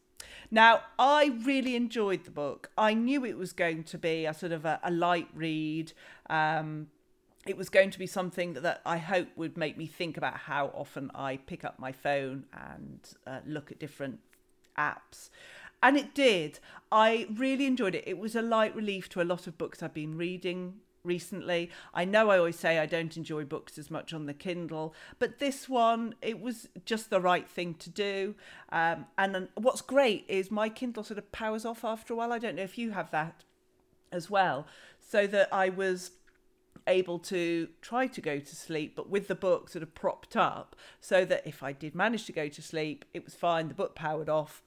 Now, 0.51 0.81
I 0.97 1.37
really 1.43 1.75
enjoyed 1.75 2.23
the 2.23 2.31
book. 2.31 2.69
I 2.77 2.93
knew 2.93 3.25
it 3.25 3.37
was 3.37 3.53
going 3.53 3.83
to 3.85 3.97
be 3.97 4.25
a 4.25 4.33
sort 4.33 4.51
of 4.51 4.65
a, 4.65 4.79
a 4.83 4.91
light 4.91 5.27
read. 5.33 5.93
Um, 6.29 6.87
it 7.45 7.57
was 7.57 7.69
going 7.69 7.91
to 7.91 7.99
be 7.99 8.07
something 8.07 8.53
that, 8.53 8.63
that, 8.63 8.81
I 8.85 8.97
hope 8.97 9.29
would 9.35 9.57
make 9.57 9.77
me 9.77 9.87
think 9.87 10.17
about 10.17 10.37
how 10.37 10.67
often 10.73 11.11
I 11.15 11.37
pick 11.37 11.63
up 11.63 11.79
my 11.79 11.91
phone 11.91 12.45
and 12.53 12.99
uh, 13.25 13.39
look 13.45 13.71
at 13.71 13.79
different 13.79 14.19
apps. 14.77 15.29
And 15.81 15.97
it 15.97 16.13
did. 16.13 16.59
I 16.91 17.27
really 17.33 17.65
enjoyed 17.65 17.95
it. 17.95 18.03
It 18.07 18.17
was 18.17 18.35
a 18.35 18.41
light 18.41 18.75
relief 18.75 19.09
to 19.09 19.21
a 19.21 19.23
lot 19.23 19.47
of 19.47 19.57
books 19.57 19.83
I've 19.83 19.93
been 19.93 20.17
reading 20.17 20.75
recently. 21.03 21.69
I 21.93 22.05
know 22.05 22.29
I 22.29 22.37
always 22.37 22.59
say 22.59 22.79
I 22.79 22.85
don't 22.85 23.15
enjoy 23.15 23.45
books 23.45 23.77
as 23.77 23.89
much 23.89 24.13
on 24.13 24.25
the 24.25 24.33
Kindle, 24.33 24.93
but 25.19 25.39
this 25.39 25.69
one, 25.69 26.15
it 26.21 26.39
was 26.41 26.67
just 26.85 27.09
the 27.09 27.21
right 27.21 27.47
thing 27.47 27.75
to 27.75 27.89
do. 27.89 28.35
Um, 28.69 29.05
and 29.17 29.47
what's 29.55 29.81
great 29.81 30.25
is 30.27 30.51
my 30.51 30.69
Kindle 30.69 31.03
sort 31.03 31.17
of 31.17 31.31
powers 31.31 31.65
off 31.65 31.85
after 31.85 32.13
a 32.13 32.17
while. 32.17 32.33
I 32.33 32.39
don't 32.39 32.55
know 32.55 32.63
if 32.63 32.77
you 32.77 32.91
have 32.91 33.11
that 33.11 33.43
as 34.11 34.29
well. 34.29 34.67
So 34.99 35.27
that 35.27 35.53
I 35.53 35.69
was 35.69 36.11
able 36.85 37.19
to 37.19 37.69
try 37.81 38.07
to 38.07 38.21
go 38.21 38.39
to 38.39 38.55
sleep, 38.55 38.95
but 38.95 39.09
with 39.09 39.27
the 39.27 39.35
book 39.35 39.69
sort 39.69 39.83
of 39.83 39.93
propped 39.93 40.35
up, 40.35 40.75
so 40.99 41.25
that 41.25 41.45
if 41.45 41.61
I 41.61 41.71
did 41.71 41.95
manage 41.95 42.25
to 42.25 42.31
go 42.31 42.47
to 42.47 42.61
sleep, 42.61 43.05
it 43.13 43.23
was 43.25 43.35
fine. 43.35 43.67
The 43.67 43.73
book 43.73 43.95
powered 43.95 44.29
off, 44.29 44.63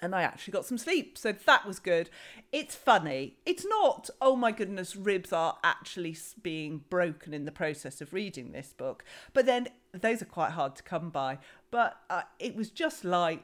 and 0.00 0.14
I 0.14 0.22
actually 0.22 0.52
got 0.52 0.66
some 0.66 0.78
sleep. 0.78 1.16
So 1.18 1.32
that 1.32 1.66
was 1.66 1.78
good. 1.78 2.10
It's 2.52 2.74
funny. 2.74 3.36
It's 3.44 3.64
not, 3.66 4.10
oh 4.20 4.36
my 4.36 4.52
goodness, 4.52 4.96
ribs 4.96 5.32
are 5.32 5.58
actually 5.64 6.16
being 6.42 6.84
broken 6.90 7.32
in 7.32 7.44
the 7.44 7.52
process 7.52 8.00
of 8.00 8.12
reading 8.12 8.52
this 8.52 8.72
book. 8.72 9.04
But 9.32 9.46
then 9.46 9.68
those 9.92 10.22
are 10.22 10.26
quite 10.26 10.52
hard 10.52 10.76
to 10.76 10.82
come 10.82 11.10
by. 11.10 11.38
But 11.70 11.96
uh, 12.10 12.22
it 12.38 12.56
was 12.56 12.70
just 12.70 13.04
like 13.04 13.42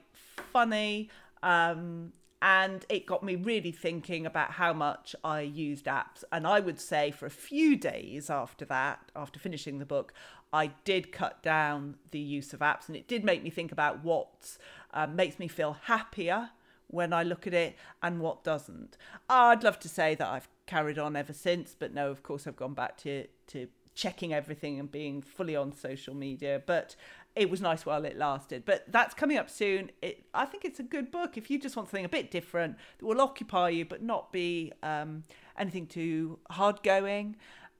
funny. 0.52 1.10
Um, 1.42 2.12
and 2.42 2.84
it 2.88 3.06
got 3.06 3.22
me 3.22 3.36
really 3.36 3.70
thinking 3.70 4.26
about 4.26 4.50
how 4.50 4.72
much 4.72 5.14
I 5.22 5.42
used 5.42 5.86
apps. 5.86 6.24
And 6.32 6.44
I 6.44 6.58
would 6.58 6.80
say 6.80 7.12
for 7.12 7.24
a 7.24 7.30
few 7.30 7.76
days 7.76 8.28
after 8.28 8.64
that, 8.64 9.12
after 9.14 9.38
finishing 9.38 9.78
the 9.78 9.86
book, 9.86 10.12
I 10.52 10.72
did 10.84 11.12
cut 11.12 11.40
down 11.40 11.94
the 12.10 12.18
use 12.18 12.52
of 12.52 12.58
apps. 12.58 12.88
And 12.88 12.96
it 12.96 13.06
did 13.06 13.24
make 13.24 13.44
me 13.44 13.50
think 13.50 13.70
about 13.70 14.02
what 14.02 14.58
uh, 14.92 15.06
makes 15.06 15.38
me 15.38 15.46
feel 15.46 15.76
happier 15.84 16.50
when 16.88 17.12
I 17.12 17.22
look 17.22 17.46
at 17.46 17.54
it 17.54 17.76
and 18.02 18.18
what 18.18 18.42
doesn't. 18.42 18.96
I'd 19.30 19.62
love 19.62 19.78
to 19.78 19.88
say 19.88 20.16
that 20.16 20.26
I've 20.26 20.48
carried 20.66 20.98
on 20.98 21.14
ever 21.14 21.32
since, 21.32 21.76
but 21.78 21.94
no, 21.94 22.10
of 22.10 22.24
course, 22.24 22.48
I've 22.48 22.56
gone 22.56 22.74
back 22.74 22.96
to, 22.98 23.28
to 23.48 23.68
checking 23.94 24.34
everything 24.34 24.80
and 24.80 24.90
being 24.90 25.22
fully 25.22 25.54
on 25.54 25.72
social 25.72 26.14
media. 26.14 26.60
But 26.66 26.96
it 27.34 27.50
was 27.50 27.60
nice 27.60 27.86
while 27.86 28.04
it 28.04 28.18
lasted. 28.18 28.64
But 28.64 28.84
that's 28.88 29.14
coming 29.14 29.38
up 29.38 29.48
soon. 29.48 29.90
It, 30.02 30.24
I 30.34 30.44
think 30.44 30.64
it's 30.64 30.80
a 30.80 30.84
good 30.84 31.10
book 31.10 31.36
if 31.36 31.50
you 31.50 31.58
just 31.58 31.76
want 31.76 31.88
something 31.88 32.04
a 32.04 32.08
bit 32.08 32.30
different 32.30 32.76
that 32.98 33.06
will 33.06 33.20
occupy 33.20 33.70
you, 33.70 33.84
but 33.84 34.02
not 34.02 34.32
be 34.32 34.72
um, 34.82 35.24
anything 35.58 35.86
too 35.86 36.38
hard 36.50 36.82
going. 36.82 37.36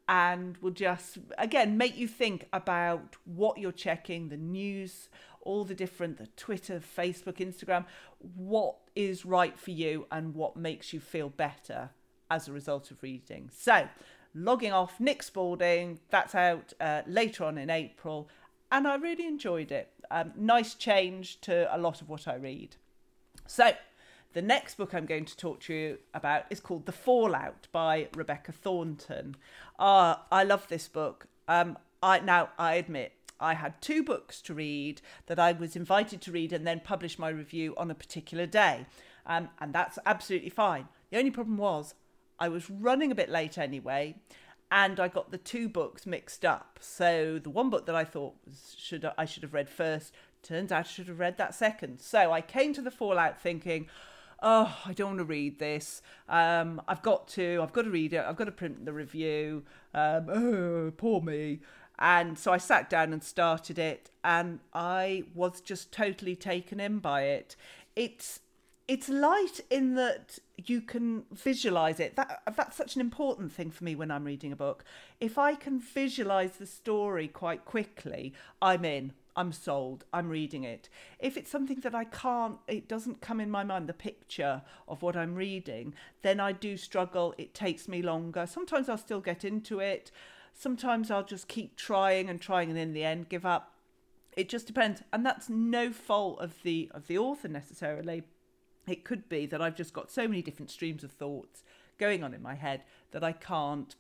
And 0.09 0.57
will 0.59 0.73
just, 0.73 1.19
again, 1.39 1.79
make 1.79 1.97
you 1.97 2.09
think 2.09 2.49
about 2.53 3.17
what 3.25 3.59
you're 3.59 3.73
checking, 3.73 4.29
the 4.29 4.37
news, 4.37 5.09
all 5.43 5.65
the 5.65 5.75
different, 5.75 6.19
the 6.19 6.27
Twitter, 6.37 6.81
Facebook, 6.81 7.37
Instagram, 7.37 7.85
what 8.19 8.77
is 8.97 9.25
right 9.25 9.59
for 9.59 9.71
you 9.71 10.07
and 10.11 10.35
what 10.35 10.57
makes 10.57 10.93
you 10.93 11.01
feel 11.01 11.29
better 11.29 11.91
as 12.31 12.49
a 12.49 12.53
result 12.53 12.91
of 12.91 13.03
reading. 13.03 13.51
So, 13.53 13.89
logging 14.35 14.73
off, 14.73 14.99
Nick 14.99 15.23
Spalding, 15.23 16.01
that's 16.11 16.35
out 16.35 16.73
uh, 16.81 17.03
later 17.07 17.45
on 17.45 17.59
in 17.59 17.71
April 17.71 18.29
and 18.73 18.89
I 18.89 18.97
really 18.97 19.27
enjoyed 19.27 19.71
it. 19.71 19.93
Um, 20.11 20.33
nice 20.35 20.75
change 20.75 21.41
to 21.43 21.73
a 21.75 21.79
lot 21.79 22.01
of 22.01 22.09
what 22.09 22.27
I 22.27 22.35
read. 22.35 22.77
So, 23.47 23.73
the 24.33 24.43
next 24.43 24.77
book 24.77 24.95
I'm 24.95 25.05
going 25.05 25.27
to 25.27 25.37
talk 25.37 25.61
to 25.61 25.75
you 25.75 25.99
about 26.15 26.45
is 26.49 26.59
called 26.59 26.87
The 26.87 26.93
Fallout 26.93 27.69
by 27.71 28.09
Rebecca 28.15 28.51
Thornton. 28.51 29.37
Uh, 29.79 30.17
I 30.33 30.43
love 30.45 30.67
this 30.69 30.89
book. 30.89 31.27
Um, 31.47 31.77
I 32.03 32.21
now 32.21 32.49
I 32.59 32.75
admit 32.75 33.13
I 33.39 33.55
had 33.55 33.81
two 33.83 34.03
books 34.03 34.41
to 34.43 34.55
read 34.55 35.03
that 35.27 35.39
I 35.39 35.53
was 35.53 35.77
invited 35.77 36.23
to 36.23 36.33
read 36.33 36.53
and 36.53 36.67
then 36.67 36.81
publish 36.81 37.19
my 37.19 37.29
review 37.29 37.75
on 37.77 37.91
a 37.91 37.95
particular 37.95 38.47
day, 38.47 38.87
um, 39.27 39.51
and 39.61 39.75
that's 39.75 39.99
absolutely 40.07 40.51
fine. 40.51 40.89
The 41.11 41.19
only 41.19 41.31
problem 41.31 41.59
was 41.59 41.95
I 42.39 42.49
was 42.49 42.71
running 42.71 43.13
a 43.13 43.15
bit 43.15 43.29
late 43.29 43.59
anyway, 43.59 44.17
and 44.73 44.99
I 44.99 45.07
got 45.07 45.31
the 45.31 45.39
two 45.39 45.69
books 45.69 46.07
mixed 46.07 46.45
up. 46.45 46.79
So 46.81 47.39
the 47.39 47.51
one 47.51 47.69
book 47.69 47.85
that 47.87 47.95
I 47.95 48.05
thought 48.05 48.35
was, 48.47 48.75
should 48.77 49.09
I 49.17 49.27
should 49.27 49.43
have 49.43 49.53
read 49.53 49.69
first 49.69 50.13
turns 50.43 50.73
out 50.73 50.81
I 50.81 50.89
should 50.89 51.09
have 51.09 51.21
read 51.21 51.37
that 51.39 51.55
second. 51.55 52.01
So 52.01 52.33
I 52.33 52.41
came 52.41 52.73
to 52.75 52.83
the 52.83 52.91
Fallout 52.91 53.41
thinking, 53.41 53.87
oh, 54.43 54.77
I 54.85 54.93
don't 54.93 55.09
want 55.09 55.19
to 55.19 55.25
read 55.25 55.59
this. 55.59 56.03
Um, 56.29 56.83
I've 56.89 57.03
got 57.03 57.29
to, 57.29 57.61
I've 57.63 57.73
got 57.73 57.83
to 57.83 57.91
read 57.91 58.13
it. 58.13 58.25
I've 58.27 58.37
got 58.37 58.45
to 58.45 58.53
print 58.53 58.85
the 58.85 58.93
review. 58.93 59.63
Um, 59.95 60.29
oh, 60.29 60.93
poor 60.97 61.21
me. 61.21 61.61
And 61.99 62.39
so 62.39 62.53
I 62.53 62.57
sat 62.57 62.91
down 62.91 63.13
and 63.13 63.23
started 63.23 63.79
it, 63.79 64.11
and 64.25 64.59
I 64.75 65.25
was 65.35 65.61
just 65.61 65.93
totally 65.93 66.35
taken 66.35 66.81
in 66.81 66.99
by 66.99 67.25
it. 67.25 67.55
It's 67.95 68.41
it's 68.89 69.09
light 69.09 69.61
in 69.71 69.95
that 69.95 70.41
you 70.67 70.81
can 70.81 71.25
visualize 71.33 72.01
it. 72.01 72.17
That 72.17 72.43
that's 72.57 72.77
such 72.77 72.95
an 72.95 73.01
important 73.01 73.53
thing 73.53 73.71
for 73.71 73.85
me 73.85 73.95
when 73.95 74.11
i'm 74.11 74.25
reading 74.25 74.53
a 74.53 74.57
book. 74.57 74.85
If 75.21 75.39
i 75.39 75.55
can 75.55 75.79
visualize 75.81 76.57
the 76.57 76.67
story 76.67 77.29
quite 77.29 77.65
quickly 77.65 78.35
i'm 78.61 78.85
in. 78.85 79.13
I'm 79.35 79.53
sold. 79.53 80.05
I'm 80.13 80.29
reading 80.29 80.65
it. 80.65 80.91
If 81.19 81.37
it's 81.37 81.51
something 81.51 81.81
that 81.81 81.95
i 81.95 82.05
can't 82.05 82.59
it 82.69 82.89
doesn't 82.89 83.21
come 83.21 83.41
in 83.41 83.51
my 83.51 83.65
mind 83.65 83.89
the 83.89 83.95
picture 83.95 84.63
of 84.89 85.03
what 85.03 85.17
i'm 85.17 85.35
reading 85.35 85.95
then 86.23 86.41
i 86.41 86.53
do 86.53 86.77
struggle. 86.77 87.35
It 87.39 87.55
takes 87.55 87.89
me 87.89 88.03
longer. 88.03 88.47
Sometimes 88.47 88.89
i'll 88.89 88.99
still 88.99 89.21
get 89.21 89.45
into 89.45 89.81
it. 89.81 90.11
Sometimes 90.55 91.11
i'll 91.11 91.25
just 91.25 91.49
keep 91.49 91.77
trying 91.77 92.29
and 92.29 92.41
trying 92.41 92.71
and 92.71 92.79
in 92.79 92.93
the 92.93 93.05
end 93.05 93.29
give 93.29 93.47
up. 93.47 93.69
It 94.35 94.49
just 94.49 94.67
depends, 94.67 95.03
and 95.13 95.27
that's 95.27 95.51
no 95.51 95.93
fault 95.93 96.41
of 96.41 96.63
the 96.63 96.91
of 96.95 97.07
the 97.07 97.19
author 97.19 97.49
necessarily. 97.49 98.23
It 98.87 99.05
could 99.05 99.29
be 99.29 99.47
that 99.47 99.63
I've 99.63 99.77
just 99.77 99.93
got 99.93 100.11
so 100.11 100.27
many 100.27 100.43
different 100.43 100.71
streams 100.71 101.05
of 101.05 101.13
thoughts 101.13 101.63
going 101.99 102.25
on 102.25 102.35
in 102.35 102.43
my 102.43 102.55
head 102.55 102.83
that 103.13 103.23
I 103.23 103.33
can't 103.33 103.95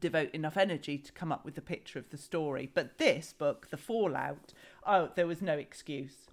devote 0.00 0.30
enough 0.32 0.56
energy 0.56 0.98
to 0.98 1.12
come 1.12 1.32
up 1.32 1.44
with 1.44 1.54
the 1.54 1.62
picture 1.62 1.98
of 1.98 2.10
the 2.10 2.16
story. 2.16 2.70
But 2.72 2.98
this 2.98 3.32
book, 3.32 3.68
The 3.70 3.76
Fallout, 3.76 4.52
oh, 4.86 5.10
there 5.14 5.26
was 5.26 5.42
no 5.42 5.54
excuse. 5.54 6.26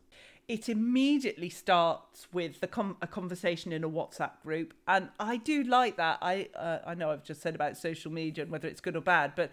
It 0.47 0.67
immediately 0.67 1.49
starts 1.49 2.27
with 2.33 2.59
the 2.59 2.67
com- 2.67 2.97
a 3.01 3.07
conversation 3.07 3.71
in 3.71 3.83
a 3.83 3.89
WhatsApp 3.89 4.41
group, 4.41 4.73
and 4.87 5.09
I 5.19 5.37
do 5.37 5.63
like 5.63 5.95
that. 5.97 6.17
I 6.23 6.49
uh, 6.55 6.79
I 6.87 6.95
know 6.95 7.11
I've 7.11 7.23
just 7.23 7.41
said 7.41 7.53
about 7.53 7.77
social 7.77 8.11
media 8.11 8.43
and 8.43 8.51
whether 8.51 8.67
it's 8.67 8.81
good 8.81 8.95
or 8.95 9.01
bad, 9.01 9.33
but 9.35 9.51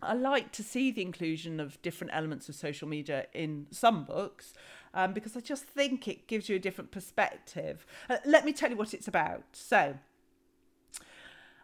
I 0.00 0.14
like 0.14 0.52
to 0.52 0.62
see 0.62 0.92
the 0.92 1.02
inclusion 1.02 1.58
of 1.58 1.82
different 1.82 2.12
elements 2.14 2.48
of 2.48 2.54
social 2.54 2.86
media 2.86 3.26
in 3.32 3.66
some 3.72 4.04
books 4.04 4.52
um, 4.96 5.12
because 5.12 5.36
I 5.36 5.40
just 5.40 5.64
think 5.64 6.08
it 6.08 6.26
gives 6.26 6.48
you 6.48 6.56
a 6.56 6.58
different 6.58 6.90
perspective. 6.90 7.86
Uh, 8.08 8.16
let 8.24 8.44
me 8.46 8.52
tell 8.52 8.70
you 8.70 8.76
what 8.76 8.94
it's 8.94 9.06
about. 9.06 9.44
So, 9.52 9.98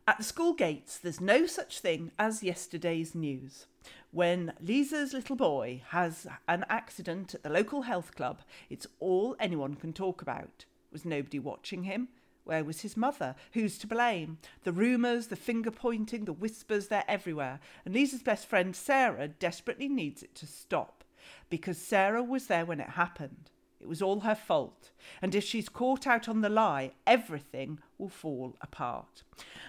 at 0.07 0.19
the 0.19 0.25
school 0.25 0.53
gates, 0.53 0.99
there's 0.99 1.21
no 1.21 1.47
such 1.47 1.81
thing 1.81 2.13
as 2.19 2.43
yesterday's 2.43 3.15
news. 3.15 3.67
When 4.11 4.53
Lisa's 4.61 5.15
little 5.15 5.37
boy 5.37 5.83
has 5.89 6.27
an 6.47 6.67
accident 6.69 7.35
at 7.35 7.43
the 7.43 7.49
local 7.49 7.83
health 7.83 8.15
club, 8.15 8.43
it's 8.69 8.87
all 9.01 9.35
anyone 9.41 9.75
can 9.77 9.95
talk 9.95 10.21
about. 10.21 10.67
Was 10.93 11.07
nobody 11.07 11.39
watching 11.39 11.85
him? 11.85 12.09
Where 12.45 12.65
was 12.65 12.83
his 12.83 12.97
mother? 12.97 13.35
Who's 13.53 13.79
to 13.79 13.87
blame? 13.87 14.39
The 14.65 14.73
rumours, 14.73 15.29
the 15.29 15.37
finger 15.37 15.71
pointing, 15.71 16.27
the 16.27 16.33
whispers, 16.33 16.89
they're 16.89 17.05
everywhere. 17.09 17.61
And 17.87 17.95
Lisa's 17.95 18.23
best 18.23 18.47
friend, 18.47 18.77
Sarah, 18.77 19.29
desperately 19.29 19.89
needs 19.89 20.23
it 20.23 20.35
to 20.35 20.47
stop 20.47 21.02
because 21.51 21.79
Sarah 21.79 22.23
was 22.23 22.47
there 22.47 22.65
when 22.65 22.81
it 22.81 22.91
happened. 22.91 23.51
It 23.83 23.89
was 23.89 24.01
all 24.01 24.21
her 24.21 24.37
fault. 24.37 24.93
And 25.21 25.35
if 25.35 25.43
she's 25.43 25.69
caught 25.69 26.07
out 26.07 26.29
on 26.29 26.41
the 26.41 26.49
lie, 26.49 26.93
everything 27.05 27.81
will 27.99 28.09
fall 28.09 28.57
apart. 28.61 29.25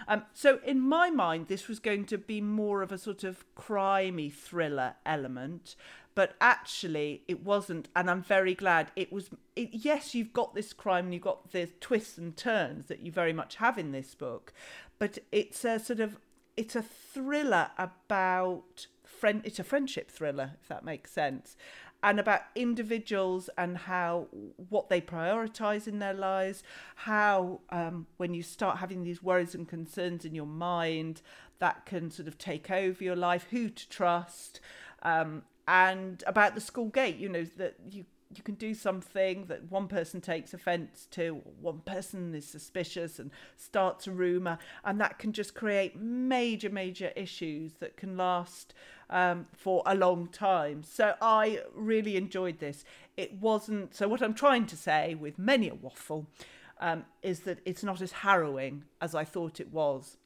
Um, 0.06 0.22
so, 0.32 0.60
in 0.64 0.80
my 0.80 1.10
mind, 1.10 1.48
this 1.48 1.66
was 1.66 1.80
going 1.80 2.04
to 2.06 2.18
be 2.18 2.40
more 2.40 2.82
of 2.82 2.92
a 2.92 2.98
sort 2.98 3.24
of 3.24 3.44
crimey 3.56 4.32
thriller 4.32 4.94
element, 5.04 5.74
but 6.14 6.36
actually 6.40 7.22
it 7.26 7.42
wasn't. 7.42 7.88
And 7.96 8.08
I'm 8.08 8.22
very 8.22 8.54
glad 8.54 8.92
it 8.94 9.12
was. 9.12 9.30
It, 9.56 9.70
yes, 9.72 10.14
you've 10.14 10.32
got 10.32 10.54
this 10.54 10.72
crime 10.72 11.06
and 11.06 11.14
you've 11.14 11.22
got 11.24 11.50
the 11.50 11.66
twists 11.80 12.16
and 12.16 12.36
turns 12.36 12.86
that 12.86 13.00
you 13.00 13.10
very 13.10 13.32
much 13.32 13.56
have 13.56 13.78
in 13.78 13.90
this 13.90 14.14
book, 14.14 14.52
but 15.00 15.18
it's 15.32 15.64
a 15.64 15.80
sort 15.80 15.98
of 15.98 16.18
it's 16.56 16.76
a 16.76 16.82
thriller 16.82 17.70
about 17.78 18.86
friend. 19.14 19.42
It's 19.44 19.58
a 19.58 19.64
friendship 19.64 20.10
thriller, 20.10 20.52
if 20.60 20.68
that 20.68 20.84
makes 20.84 21.10
sense 21.10 21.56
and 22.04 22.20
about 22.20 22.42
individuals 22.54 23.48
and 23.56 23.78
how 23.78 24.26
what 24.68 24.90
they 24.90 25.00
prioritize 25.00 25.88
in 25.88 25.98
their 26.00 26.12
lives 26.12 26.62
how 26.96 27.60
um, 27.70 28.06
when 28.18 28.34
you 28.34 28.42
start 28.42 28.78
having 28.78 29.02
these 29.02 29.22
worries 29.22 29.54
and 29.54 29.66
concerns 29.66 30.24
in 30.24 30.34
your 30.34 30.46
mind 30.46 31.22
that 31.60 31.86
can 31.86 32.10
sort 32.10 32.28
of 32.28 32.36
take 32.36 32.70
over 32.70 33.02
your 33.02 33.16
life 33.16 33.46
who 33.50 33.70
to 33.70 33.88
trust 33.88 34.60
um, 35.02 35.42
and 35.66 36.22
about 36.26 36.54
the 36.54 36.60
school 36.60 36.88
gate 36.88 37.16
you 37.16 37.28
know 37.28 37.44
that 37.56 37.74
you 37.90 38.04
you 38.36 38.44
can 38.44 38.54
do 38.54 38.74
something 38.74 39.46
that 39.46 39.70
one 39.70 39.88
person 39.88 40.20
takes 40.20 40.54
offense 40.54 41.06
to, 41.12 41.42
one 41.60 41.80
person 41.80 42.34
is 42.34 42.46
suspicious 42.46 43.18
and 43.18 43.30
starts 43.56 44.06
a 44.06 44.10
rumor, 44.10 44.58
and 44.84 45.00
that 45.00 45.18
can 45.18 45.32
just 45.32 45.54
create 45.54 45.96
major, 45.96 46.70
major 46.70 47.12
issues 47.16 47.74
that 47.80 47.96
can 47.96 48.16
last 48.16 48.74
um, 49.10 49.46
for 49.52 49.82
a 49.86 49.94
long 49.94 50.28
time. 50.28 50.82
So 50.82 51.14
I 51.20 51.60
really 51.74 52.16
enjoyed 52.16 52.58
this. 52.58 52.84
It 53.16 53.34
wasn't, 53.40 53.94
so 53.94 54.08
what 54.08 54.22
I'm 54.22 54.34
trying 54.34 54.66
to 54.66 54.76
say 54.76 55.14
with 55.14 55.38
many 55.38 55.68
a 55.68 55.74
waffle 55.74 56.26
um, 56.80 57.04
is 57.22 57.40
that 57.40 57.60
it's 57.64 57.84
not 57.84 58.00
as 58.00 58.12
harrowing 58.12 58.84
as 59.00 59.14
I 59.14 59.24
thought 59.24 59.60
it 59.60 59.72
was. 59.72 60.16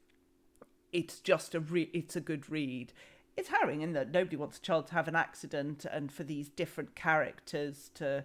It's 0.92 1.20
just 1.20 1.54
a 1.54 1.60
re- 1.60 1.90
it's 1.92 2.16
a 2.16 2.20
good 2.20 2.50
read 2.50 2.92
it's 3.38 3.48
harrowing 3.48 3.82
in 3.82 3.92
that 3.92 4.10
nobody 4.10 4.36
wants 4.36 4.58
a 4.58 4.60
child 4.60 4.88
to 4.88 4.94
have 4.94 5.06
an 5.06 5.14
accident 5.14 5.86
and 5.90 6.10
for 6.10 6.24
these 6.24 6.48
different 6.48 6.96
characters 6.96 7.90
to 7.94 8.24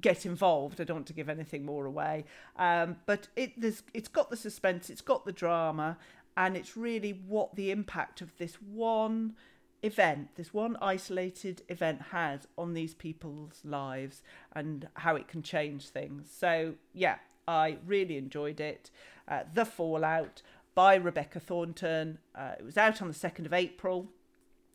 get 0.00 0.24
involved. 0.24 0.80
I 0.80 0.84
don't 0.84 0.98
want 0.98 1.06
to 1.08 1.12
give 1.12 1.28
anything 1.28 1.66
more 1.66 1.86
away, 1.86 2.24
um, 2.56 2.96
but 3.04 3.26
it 3.34 3.52
it's 3.92 4.08
got 4.08 4.30
the 4.30 4.36
suspense, 4.36 4.88
it's 4.90 5.00
got 5.00 5.26
the 5.26 5.32
drama, 5.32 5.98
and 6.36 6.56
it's 6.56 6.76
really 6.76 7.20
what 7.26 7.56
the 7.56 7.72
impact 7.72 8.20
of 8.20 8.36
this 8.38 8.54
one 8.54 9.34
event, 9.82 10.28
this 10.36 10.54
one 10.54 10.76
isolated 10.80 11.62
event 11.68 12.00
has 12.12 12.46
on 12.56 12.74
these 12.74 12.94
people's 12.94 13.60
lives 13.64 14.22
and 14.54 14.86
how 14.94 15.16
it 15.16 15.26
can 15.26 15.42
change 15.42 15.88
things. 15.88 16.32
So 16.32 16.74
yeah, 16.94 17.16
I 17.48 17.78
really 17.84 18.16
enjoyed 18.16 18.60
it. 18.60 18.92
Uh, 19.26 19.40
the 19.52 19.64
Fallout 19.64 20.42
by 20.74 20.94
Rebecca 20.94 21.40
Thornton. 21.40 22.18
Uh, 22.34 22.52
it 22.58 22.64
was 22.64 22.76
out 22.76 23.02
on 23.02 23.08
the 23.08 23.14
2nd 23.14 23.46
of 23.46 23.52
April 23.52 24.08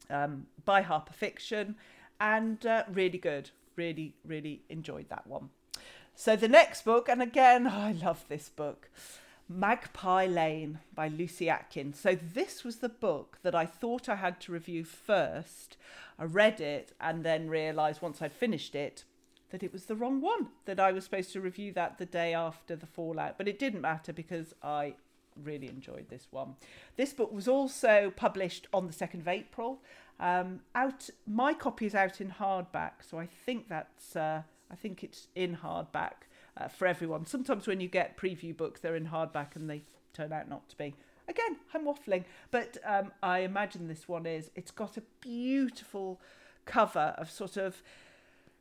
um, 0.10 0.48
by 0.66 0.82
Harper 0.82 1.14
Fiction 1.14 1.76
and 2.20 2.66
uh, 2.66 2.84
really 2.92 3.18
good. 3.18 3.52
Really, 3.76 4.16
really 4.26 4.64
enjoyed 4.70 5.10
that 5.10 5.28
one. 5.28 5.50
So 6.16 6.36
the 6.36 6.48
next 6.48 6.84
book, 6.84 7.08
and 7.10 7.22
again, 7.22 7.68
oh, 7.68 7.70
I 7.76 7.92
love 7.92 8.26
this 8.28 8.50
book. 8.50 8.90
Magpie 9.50 10.26
Lane 10.26 10.80
by 10.94 11.08
Lucy 11.08 11.50
Atkins. 11.50 11.98
So, 12.00 12.16
this 12.16 12.66
was 12.66 12.78
the 12.78 12.90
book 12.90 13.38
that 13.44 13.56
I 13.56 13.66
thought 13.66 14.10
I 14.10 14.16
had 14.16 14.42
to 14.42 14.52
review 14.52 14.84
first. 14.84 15.78
I 16.20 16.26
read 16.26 16.60
it 16.60 16.92
and 17.00 17.24
then 17.24 17.50
realised 17.50 18.02
once 18.02 18.22
I'd 18.22 18.34
finished 18.34 18.76
it 18.76 19.06
that 19.52 19.64
it 19.64 19.72
was 19.72 19.86
the 19.86 19.96
wrong 19.96 20.20
one, 20.20 20.50
that 20.66 20.80
I 20.80 20.92
was 20.92 21.06
supposed 21.06 21.32
to 21.32 21.40
review 21.40 21.72
that 21.74 21.98
the 21.98 22.06
day 22.06 22.34
after 22.34 22.76
the 22.76 22.86
Fallout. 22.86 23.38
But 23.38 23.48
it 23.48 23.58
didn't 23.58 23.80
matter 23.80 24.12
because 24.12 24.54
I 24.62 24.96
really 25.44 25.68
enjoyed 25.68 26.10
this 26.10 26.28
one. 26.32 26.56
This 26.96 27.14
book 27.14 27.32
was 27.32 27.48
also 27.48 28.12
published 28.16 28.68
on 28.74 28.88
the 28.88 28.94
2nd 28.94 29.22
of 29.22 29.28
April. 29.28 29.82
Um, 30.20 30.62
out, 30.74 31.10
my 31.26 31.54
copy 31.54 31.86
is 31.86 31.96
out 31.96 32.20
in 32.22 32.32
hardback, 32.32 33.04
so 33.08 33.20
I 33.20 33.28
think 33.28 33.70
that's, 33.70 34.16
uh, 34.16 34.42
I 34.72 34.76
think 34.76 35.04
it's 35.04 35.28
in 35.36 35.58
hardback 35.58 36.26
uh, 36.58 36.68
for 36.68 36.88
everyone. 36.88 37.26
Sometimes 37.26 37.68
when 37.68 37.80
you 37.80 37.88
get 37.88 38.18
preview 38.18 38.56
books, 38.56 38.82
they're 38.82 38.96
in 38.96 39.08
hardback 39.08 39.56
and 39.56 39.70
they 39.70 39.84
turn 40.14 40.34
out 40.34 40.50
not 40.50 40.68
to 40.70 40.78
be. 40.78 40.96
Again, 41.28 41.58
I'm 41.74 41.86
waffling, 41.86 42.24
but 42.52 42.78
um, 42.86 43.12
I 43.22 43.40
imagine 43.40 43.88
this 43.88 44.08
one 44.08 44.26
is. 44.26 44.50
It's 44.56 44.72
got 44.72 44.98
a 44.98 45.04
beautiful 45.22 46.22
cover 46.66 47.14
of 47.18 47.30
sort 47.30 47.58
of, 47.58 47.82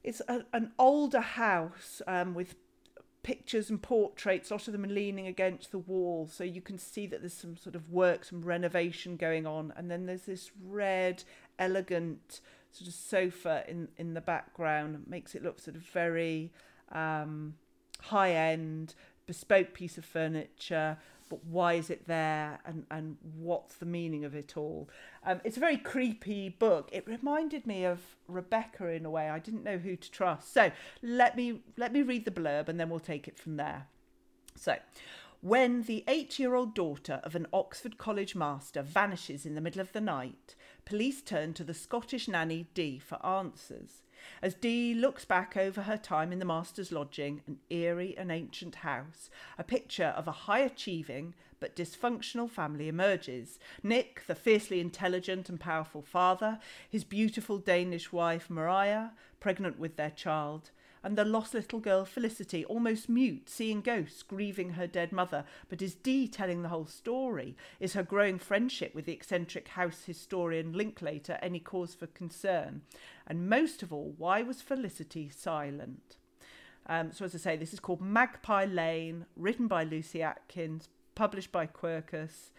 it's 0.02 0.20
a, 0.28 0.44
an 0.52 0.72
older 0.78 1.20
house 1.20 2.02
um, 2.06 2.34
with 2.34 2.56
pictures 3.26 3.70
and 3.70 3.82
portraits, 3.82 4.52
a 4.52 4.54
lot 4.54 4.68
of 4.68 4.72
them 4.72 4.84
are 4.84 4.88
leaning 4.88 5.26
against 5.26 5.72
the 5.72 5.78
wall, 5.78 6.28
so 6.30 6.44
you 6.44 6.60
can 6.60 6.78
see 6.78 7.08
that 7.08 7.22
there's 7.22 7.34
some 7.34 7.56
sort 7.56 7.74
of 7.74 7.90
work, 7.90 8.24
some 8.24 8.40
renovation 8.40 9.16
going 9.16 9.44
on. 9.44 9.72
And 9.76 9.90
then 9.90 10.06
there's 10.06 10.22
this 10.22 10.52
red, 10.64 11.24
elegant 11.58 12.40
sort 12.70 12.86
of 12.86 12.94
sofa 12.94 13.64
in 13.66 13.88
in 13.96 14.14
the 14.14 14.20
background, 14.20 15.06
makes 15.08 15.34
it 15.34 15.42
look 15.42 15.58
sort 15.58 15.74
of 15.74 15.82
very 15.82 16.52
um, 16.92 17.54
high 18.00 18.30
end, 18.30 18.94
bespoke 19.26 19.74
piece 19.74 19.98
of 19.98 20.04
furniture 20.04 20.96
but 21.28 21.44
why 21.44 21.74
is 21.74 21.90
it 21.90 22.06
there 22.06 22.60
and, 22.64 22.86
and 22.90 23.16
what's 23.36 23.76
the 23.76 23.86
meaning 23.86 24.24
of 24.24 24.34
it 24.34 24.56
all? 24.56 24.88
Um, 25.24 25.40
it's 25.44 25.56
a 25.56 25.60
very 25.60 25.76
creepy 25.76 26.48
book. 26.48 26.88
It 26.92 27.06
reminded 27.06 27.66
me 27.66 27.84
of 27.84 28.00
Rebecca 28.28 28.88
in 28.88 29.04
a 29.04 29.10
way. 29.10 29.28
I 29.28 29.38
didn't 29.38 29.64
know 29.64 29.78
who 29.78 29.96
to 29.96 30.10
trust. 30.10 30.52
So 30.52 30.70
let 31.02 31.36
me 31.36 31.60
let 31.76 31.92
me 31.92 32.02
read 32.02 32.24
the 32.24 32.30
blurb 32.30 32.68
and 32.68 32.78
then 32.78 32.88
we'll 32.88 33.00
take 33.00 33.26
it 33.28 33.38
from 33.38 33.56
there. 33.56 33.88
So 34.54 34.76
when 35.40 35.82
the 35.82 36.04
eight 36.08 36.38
year 36.38 36.54
old 36.54 36.74
daughter 36.74 37.20
of 37.22 37.34
an 37.34 37.46
Oxford 37.52 37.98
College 37.98 38.34
master 38.34 38.82
vanishes 38.82 39.44
in 39.44 39.54
the 39.54 39.60
middle 39.60 39.80
of 39.80 39.92
the 39.92 40.00
night, 40.00 40.54
police 40.84 41.22
turn 41.22 41.54
to 41.54 41.64
the 41.64 41.74
Scottish 41.74 42.28
nanny 42.28 42.68
Dee 42.74 42.98
for 42.98 43.24
answers. 43.24 44.02
As 44.42 44.54
Dee 44.54 44.94
looks 44.94 45.24
back 45.24 45.56
over 45.56 45.82
her 45.82 45.96
time 45.96 46.32
in 46.32 46.38
the 46.38 46.44
master's 46.44 46.92
lodging, 46.92 47.42
an 47.46 47.58
eerie 47.70 48.16
and 48.16 48.30
ancient 48.30 48.76
house, 48.76 49.30
a 49.58 49.64
picture 49.64 50.14
of 50.16 50.26
a 50.26 50.32
high 50.32 50.60
achieving 50.60 51.34
but 51.60 51.76
dysfunctional 51.76 52.50
family 52.50 52.88
emerges. 52.88 53.58
Nick, 53.82 54.22
the 54.26 54.34
fiercely 54.34 54.80
intelligent 54.80 55.48
and 55.48 55.58
powerful 55.58 56.02
father, 56.02 56.58
his 56.90 57.04
beautiful 57.04 57.58
Danish 57.58 58.12
wife 58.12 58.50
Maria, 58.50 59.12
pregnant 59.40 59.78
with 59.78 59.96
their 59.96 60.10
child, 60.10 60.70
and 61.06 61.16
the 61.16 61.24
lost 61.24 61.54
little 61.54 61.78
girl 61.78 62.04
Felicity, 62.04 62.64
almost 62.64 63.08
mute, 63.08 63.48
seeing 63.48 63.80
ghosts, 63.80 64.24
grieving 64.24 64.70
her 64.70 64.88
dead 64.88 65.12
mother. 65.12 65.44
But 65.68 65.80
is 65.80 65.94
Dee 65.94 66.26
telling 66.26 66.62
the 66.62 66.68
whole 66.68 66.86
story? 66.86 67.56
Is 67.78 67.92
her 67.92 68.02
growing 68.02 68.40
friendship 68.40 68.92
with 68.92 69.04
the 69.04 69.12
eccentric 69.12 69.68
house 69.68 70.02
historian 70.04 70.72
Linklater 70.72 71.38
any 71.40 71.60
cause 71.60 71.94
for 71.94 72.08
concern? 72.08 72.82
And 73.24 73.48
most 73.48 73.84
of 73.84 73.92
all, 73.92 74.14
why 74.18 74.42
was 74.42 74.60
Felicity 74.60 75.28
silent? 75.28 76.16
Um, 76.88 77.12
so, 77.12 77.24
as 77.24 77.36
I 77.36 77.38
say, 77.38 77.56
this 77.56 77.72
is 77.72 77.78
called 77.78 78.00
Magpie 78.00 78.64
Lane, 78.64 79.26
written 79.36 79.68
by 79.68 79.84
Lucy 79.84 80.24
Atkins, 80.24 80.88
published 81.14 81.52
by 81.52 81.68
Quercus. 81.68 82.50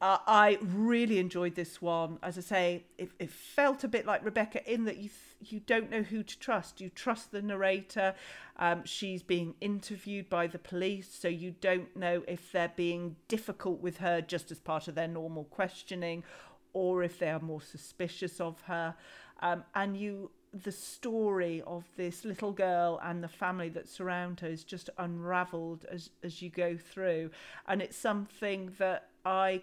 Uh, 0.00 0.16
I 0.26 0.58
really 0.62 1.18
enjoyed 1.18 1.54
this 1.54 1.82
one. 1.82 2.18
As 2.22 2.38
I 2.38 2.40
say, 2.40 2.84
it, 2.96 3.10
it 3.18 3.30
felt 3.30 3.84
a 3.84 3.88
bit 3.88 4.06
like 4.06 4.24
Rebecca 4.24 4.70
in 4.70 4.84
that 4.84 4.96
you 4.96 5.10
you 5.42 5.60
don't 5.60 5.90
know 5.90 6.02
who 6.02 6.22
to 6.22 6.38
trust. 6.38 6.80
You 6.80 6.90
trust 6.90 7.32
the 7.32 7.42
narrator. 7.42 8.14
Um, 8.58 8.84
she's 8.84 9.22
being 9.22 9.54
interviewed 9.60 10.28
by 10.30 10.46
the 10.46 10.58
police, 10.58 11.08
so 11.12 11.28
you 11.28 11.54
don't 11.60 11.94
know 11.96 12.22
if 12.28 12.52
they're 12.52 12.72
being 12.76 13.16
difficult 13.28 13.80
with 13.80 13.98
her 13.98 14.20
just 14.20 14.50
as 14.50 14.58
part 14.58 14.88
of 14.88 14.94
their 14.94 15.08
normal 15.08 15.44
questioning, 15.44 16.24
or 16.72 17.02
if 17.02 17.18
they 17.18 17.30
are 17.30 17.40
more 17.40 17.62
suspicious 17.62 18.40
of 18.40 18.60
her. 18.62 18.94
Um, 19.40 19.64
and 19.74 19.96
you 19.98 20.30
the 20.52 20.72
story 20.72 21.62
of 21.66 21.84
this 21.96 22.24
little 22.24 22.52
girl 22.52 22.98
and 23.04 23.22
the 23.22 23.28
family 23.28 23.68
that 23.68 23.88
surround 23.88 24.40
her 24.40 24.48
is 24.48 24.64
just 24.64 24.90
unraveled 24.98 25.84
as 25.90 26.10
as 26.24 26.42
you 26.42 26.50
go 26.50 26.76
through 26.76 27.30
and 27.68 27.80
it's 27.80 27.96
something 27.96 28.72
that 28.78 29.10
I 29.24 29.62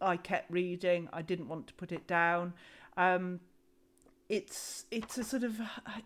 I 0.00 0.16
kept 0.16 0.50
reading 0.50 1.08
I 1.12 1.22
didn't 1.22 1.48
want 1.48 1.66
to 1.68 1.74
put 1.74 1.92
it 1.92 2.06
down. 2.06 2.54
Um 2.96 3.40
it's 4.28 4.86
it's 4.90 5.18
a 5.18 5.24
sort 5.24 5.44
of 5.44 5.60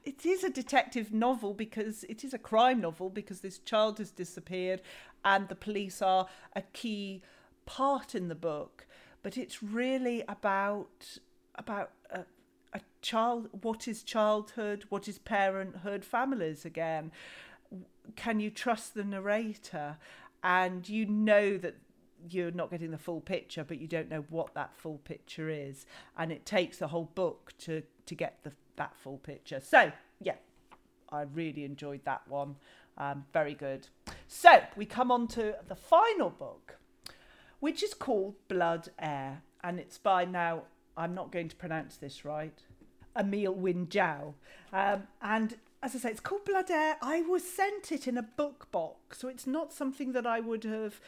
it 0.04 0.26
is 0.26 0.44
a 0.44 0.50
detective 0.50 1.12
novel 1.12 1.54
because 1.54 2.04
it 2.04 2.22
is 2.22 2.34
a 2.34 2.38
crime 2.38 2.80
novel 2.80 3.08
because 3.08 3.40
this 3.40 3.58
child 3.58 3.98
has 3.98 4.10
disappeared 4.10 4.82
and 5.24 5.48
the 5.48 5.54
police 5.54 6.02
are 6.02 6.26
a 6.54 6.62
key 6.62 7.22
part 7.64 8.14
in 8.14 8.28
the 8.28 8.34
book. 8.34 8.86
But 9.22 9.36
it's 9.38 9.62
really 9.62 10.22
about 10.28 11.18
about 11.54 11.92
a, 12.10 12.24
a 12.74 12.80
child 13.00 13.48
what 13.62 13.88
is 13.88 14.02
childhood 14.02 14.84
what 14.90 15.08
is 15.08 15.18
parenthood 15.18 16.04
families 16.04 16.64
again. 16.64 17.12
Can 18.16 18.40
you 18.40 18.50
trust 18.50 18.94
the 18.94 19.04
narrator? 19.04 19.96
And 20.42 20.88
you 20.88 21.06
know 21.06 21.58
that 21.58 21.76
you're 22.28 22.50
not 22.50 22.70
getting 22.70 22.90
the 22.90 22.98
full 22.98 23.20
picture 23.20 23.64
but 23.64 23.80
you 23.80 23.86
don't 23.86 24.10
know 24.10 24.24
what 24.30 24.54
that 24.54 24.74
full 24.74 24.98
picture 24.98 25.48
is. 25.48 25.86
And 26.16 26.32
it 26.32 26.44
takes 26.44 26.78
the 26.78 26.88
whole 26.88 27.10
book 27.14 27.52
to 27.60 27.82
to 28.06 28.14
get 28.14 28.38
the 28.42 28.52
that 28.76 28.96
full 28.96 29.18
picture. 29.18 29.60
So 29.60 29.92
yeah 30.20 30.36
i 31.12 31.22
really 31.22 31.64
enjoyed 31.64 32.04
that 32.04 32.22
one. 32.28 32.56
Um, 32.96 33.24
very 33.32 33.54
good. 33.54 33.88
So 34.28 34.62
we 34.76 34.84
come 34.86 35.10
on 35.10 35.26
to 35.28 35.56
the 35.66 35.74
final 35.74 36.30
book 36.30 36.76
which 37.60 37.82
is 37.82 37.94
called 37.94 38.34
blood 38.48 38.88
heir. 38.98 39.42
And 39.62 39.78
it's 39.78 39.98
by 39.98 40.24
now 40.24 40.62
I'm 40.96 41.14
not 41.14 41.30
going 41.30 41.48
to 41.48 41.56
pronounce 41.56 41.96
this 41.96 42.24
right, 42.24 42.58
Emil 43.16 43.54
Wyn 43.54 43.86
Jiao. 43.86 44.34
Um, 44.72 45.04
and 45.22 45.56
as 45.82 45.94
I 45.94 45.98
say, 45.98 46.10
it's 46.10 46.20
called 46.20 46.44
Blood 46.44 46.70
Heir. 46.70 46.96
I 47.00 47.22
was 47.22 47.42
sent 47.44 47.90
it 47.90 48.06
in 48.06 48.18
a 48.18 48.22
book 48.22 48.68
box, 48.70 49.18
so 49.18 49.28
it's 49.28 49.46
not 49.46 49.72
something 49.72 50.12
that 50.12 50.26
I 50.26 50.40
would 50.40 50.64
have 50.64 51.00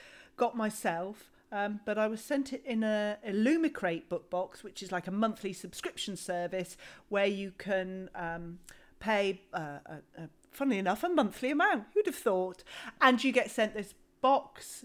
got 0.42 0.56
myself. 0.56 1.30
Um, 1.52 1.78
but 1.84 1.98
I 1.98 2.08
was 2.08 2.20
sent 2.20 2.52
it 2.52 2.62
in 2.66 2.82
a 2.82 3.18
Illumicrate 3.24 4.08
book 4.08 4.28
box, 4.28 4.64
which 4.64 4.82
is 4.82 4.90
like 4.90 5.06
a 5.06 5.12
monthly 5.12 5.52
subscription 5.52 6.16
service 6.16 6.76
where 7.10 7.26
you 7.26 7.52
can 7.58 8.10
um, 8.16 8.58
pay, 8.98 9.42
uh, 9.54 9.78
a, 9.86 9.96
a, 10.18 10.28
funnily 10.50 10.78
enough, 10.78 11.04
a 11.04 11.08
monthly 11.08 11.52
amount. 11.52 11.84
Who'd 11.94 12.06
have 12.06 12.16
thought? 12.16 12.64
And 13.00 13.22
you 13.22 13.30
get 13.30 13.52
sent 13.52 13.74
this 13.74 13.94
box 14.20 14.84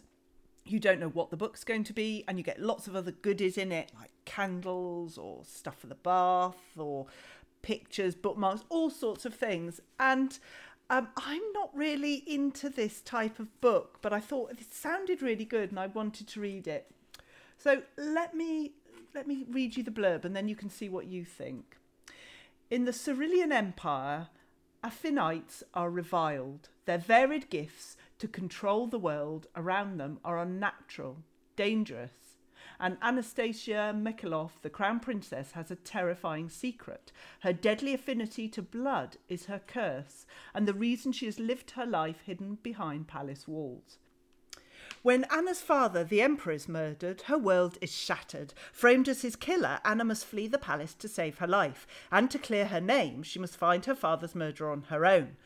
you 0.70 0.80
don't 0.82 1.00
know 1.00 1.08
what 1.08 1.30
the 1.30 1.38
book's 1.38 1.64
going 1.64 1.86
to 1.86 1.94
be, 1.94 2.26
and 2.28 2.38
you 2.38 2.44
get 2.44 2.62
lots 2.62 2.88
of 2.88 2.96
other 2.96 3.12
goodies 3.12 3.58
in 3.58 3.72
it, 3.72 3.90
like 3.98 4.12
candles 4.26 5.18
or 5.18 5.46
stuff 5.46 5.80
for 5.80 5.88
the 5.88 5.96
bath 5.96 6.78
or 6.78 7.06
pictures, 7.62 8.16
bookmarks, 8.16 8.64
all 8.70 8.90
sorts 8.90 9.26
of 9.26 9.34
things. 9.34 9.80
And 9.98 10.38
um, 10.90 11.10
I'm 11.18 11.42
not 11.54 11.70
really 11.76 12.24
into 12.28 12.70
this 12.70 13.02
type 13.02 13.40
of 13.40 13.60
book, 13.62 14.00
but 14.02 14.14
I 14.14 14.20
thought 14.20 14.52
it 14.52 14.74
sounded 14.74 15.22
really 15.22 15.46
good 15.46 15.70
and 15.70 15.80
I 15.80 15.88
wanted 15.88 16.28
to 16.30 16.40
read 16.40 16.68
it. 16.68 16.90
So 17.58 17.82
let 17.98 18.36
me 18.36 18.72
let 19.14 19.28
me 19.28 19.46
read 19.50 19.76
you 19.76 19.84
the 19.84 19.92
blurb 19.92 20.26
and 20.26 20.36
then 20.36 20.48
you 20.48 20.56
can 20.56 20.70
see 20.70 20.90
what 20.90 21.08
you 21.08 21.26
think. 21.26 21.78
In 22.70 22.86
the 22.86 22.94
Cyrilian 22.94 23.52
Empire, 23.52 24.28
Affinites 24.84 25.64
are 25.74 25.90
reviled. 25.90 26.70
Their 26.86 26.98
varied 26.98 27.50
gifts 27.50 27.98
to 28.20 28.28
control 28.28 28.88
the 28.88 29.00
world 29.00 29.48
around 29.56 29.98
them 29.98 30.20
are 30.24 30.40
unnatural, 30.40 31.18
dangerous. 31.56 32.27
And 32.80 32.98
Anastasia 33.02 33.94
Mikhailov, 33.96 34.52
the 34.62 34.70
crown 34.70 35.00
princess, 35.00 35.54
has 35.54 35.72
a 35.72 35.76
terrifying 35.76 36.50
secret. 36.50 37.12
Her 37.40 37.54
deadly 37.54 37.94
affinity 37.94 38.48
to 38.50 38.62
blood 38.62 39.18
is 39.28 39.46
her 39.46 39.62
curse, 39.66 40.26
and 40.54 40.68
the 40.68 40.74
reason 40.74 41.12
she 41.12 41.26
has 41.26 41.40
lived 41.40 41.72
her 41.72 41.86
life 41.86 42.22
hidden 42.26 42.60
behind 42.62 43.08
palace 43.08 43.48
walls. 43.48 43.98
When 45.02 45.26
Anna's 45.26 45.62
father, 45.62 46.04
the 46.04 46.22
Emperor, 46.22 46.54
is 46.54 46.68
murdered, 46.68 47.22
her 47.24 47.38
world 47.38 47.78
is 47.82 47.92
shattered. 47.92 48.54
Framed 48.72 49.08
as 49.08 49.22
his 49.22 49.36
killer, 49.36 49.80
Anna 49.84 50.04
must 50.04 50.26
flee 50.26 50.48
the 50.48 50.58
palace 50.58 50.94
to 50.96 51.08
save 51.08 51.38
her 51.40 51.48
life, 51.48 51.88
and 52.12 52.30
to 52.32 52.40
clear 52.40 52.66
her 52.66 52.82
name, 52.82 53.24
she 53.24 53.40
must 53.40 53.58
find 53.58 53.86
her 53.86 53.96
father's 53.96 54.36
murderer 54.36 54.72
on 54.72 54.84
her 54.84 55.06
own. 55.06 55.38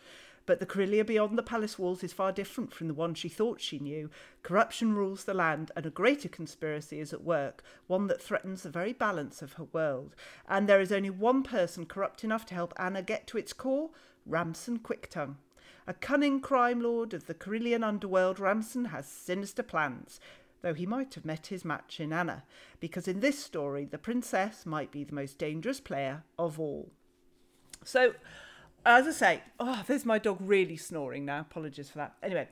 But 0.46 0.60
the 0.60 0.66
Cyrilia 0.66 1.06
beyond 1.06 1.38
the 1.38 1.44
palace 1.44 1.78
walls 1.78 2.04
is 2.04 2.14
far 2.14 2.32
different 2.32 2.74
from 2.74 2.88
the 2.88 2.94
one 2.94 3.14
she 3.14 3.30
thought 3.30 3.62
she 3.62 3.80
knew. 3.80 4.10
Corruption 4.44 4.96
rules 4.96 5.24
the 5.24 5.34
land, 5.34 5.72
and 5.76 5.86
a 5.86 5.92
greater 5.92 6.30
conspiracy 6.30 7.00
is 7.00 7.14
at 7.14 7.24
work, 7.24 7.64
one 7.88 8.08
that 8.08 8.22
threatens 8.22 8.64
the 8.64 8.70
very 8.70 8.94
balance 8.94 9.42
of 9.42 9.54
her 9.54 9.66
world. 9.66 10.16
And 10.48 10.68
there 10.68 10.82
is 10.82 10.92
only 10.92 11.10
one 11.10 11.44
person 11.44 11.86
corrupt 11.86 12.24
enough 12.24 12.46
to 12.48 12.56
help 12.56 12.74
Anna 12.78 13.02
get 13.02 13.28
to 13.28 13.38
its 13.38 13.54
core 13.54 13.92
Ramson 14.26 14.80
Quicktongue. 14.80 15.36
A 15.88 15.94
cunning 15.94 16.42
crime 16.42 16.82
lord 16.82 17.14
of 17.14 17.26
the 17.26 17.34
Cyrilian 17.34 17.84
underworld, 17.84 18.40
Ramson 18.40 18.86
has 18.86 19.08
sinister 19.08 19.64
plans, 19.64 20.20
though 20.62 20.74
he 20.74 20.86
might 20.86 21.16
have 21.16 21.26
met 21.26 21.48
his 21.48 21.66
match 21.66 22.00
in 22.00 22.14
Anna, 22.14 22.44
because 22.80 23.08
in 23.08 23.20
this 23.20 23.44
story 23.44 23.86
the 23.86 23.98
princess 23.98 24.66
might 24.66 24.92
be 24.92 25.04
the 25.04 25.16
most 25.16 25.38
dangerous 25.38 25.80
player 25.80 26.24
of 26.38 26.60
all. 26.60 26.92
So, 27.84 28.14
as 28.86 29.08
I 29.08 29.12
say, 29.12 29.42
oh, 29.60 29.84
there's 29.88 30.06
my 30.06 30.20
dog 30.20 30.38
really 30.40 30.78
snoring 30.78 31.26
now. 31.26 31.42
Apologies 31.42 31.90
for 31.90 32.00
that. 32.00 32.16
Anyway, 32.24 32.48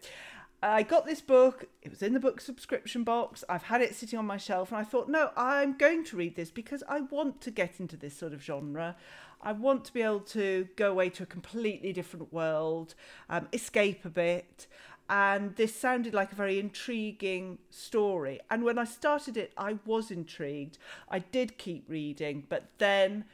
I 0.62 0.84
got 0.84 1.06
this 1.06 1.22
book. 1.22 1.66
It 1.82 1.90
was 1.90 2.02
in 2.02 2.14
the 2.14 2.20
book 2.20 2.42
subscription 2.42 3.04
box. 3.04 3.44
I've 3.48 3.64
had 3.64 3.82
it 3.82 3.96
sitting 3.96 4.20
on 4.20 4.26
my 4.26 4.38
shelf, 4.38 4.72
and 4.72 4.80
I 4.80 4.84
thought, 4.84 5.10
no, 5.10 5.32
I'm 5.38 5.78
going 5.78 6.04
to 6.06 6.18
read 6.18 6.36
this 6.36 6.52
because 6.52 6.84
I 6.88 7.02
want 7.02 7.42
to 7.42 7.52
get 7.52 7.80
into 7.80 7.96
this 7.96 8.16
sort 8.16 8.34
of 8.34 8.44
genre. 8.44 8.96
I 9.42 9.54
want 9.54 9.86
to 9.86 9.94
be 9.94 10.02
able 10.02 10.20
to 10.22 10.68
go 10.76 10.92
away 10.92 11.10
to 11.12 11.24
a 11.24 11.26
completely 11.26 11.94
different 11.94 12.34
world, 12.34 12.94
um, 13.30 13.48
escape 13.54 14.04
a 14.04 14.10
bit. 14.10 14.68
And 15.10 15.56
this 15.56 15.74
sounded 15.74 16.14
like 16.14 16.34
a 16.34 16.36
very 16.36 16.60
intriguing 16.60 17.58
story. 17.70 18.42
And 18.52 18.64
when 18.64 18.78
I 18.78 18.84
started 18.84 19.38
it, 19.38 19.54
I 19.58 19.80
was 19.86 20.12
intrigued. 20.12 20.78
I 21.10 21.20
did 21.20 21.58
keep 21.58 21.86
reading, 21.88 22.46
but 22.48 22.66
then 22.78 23.26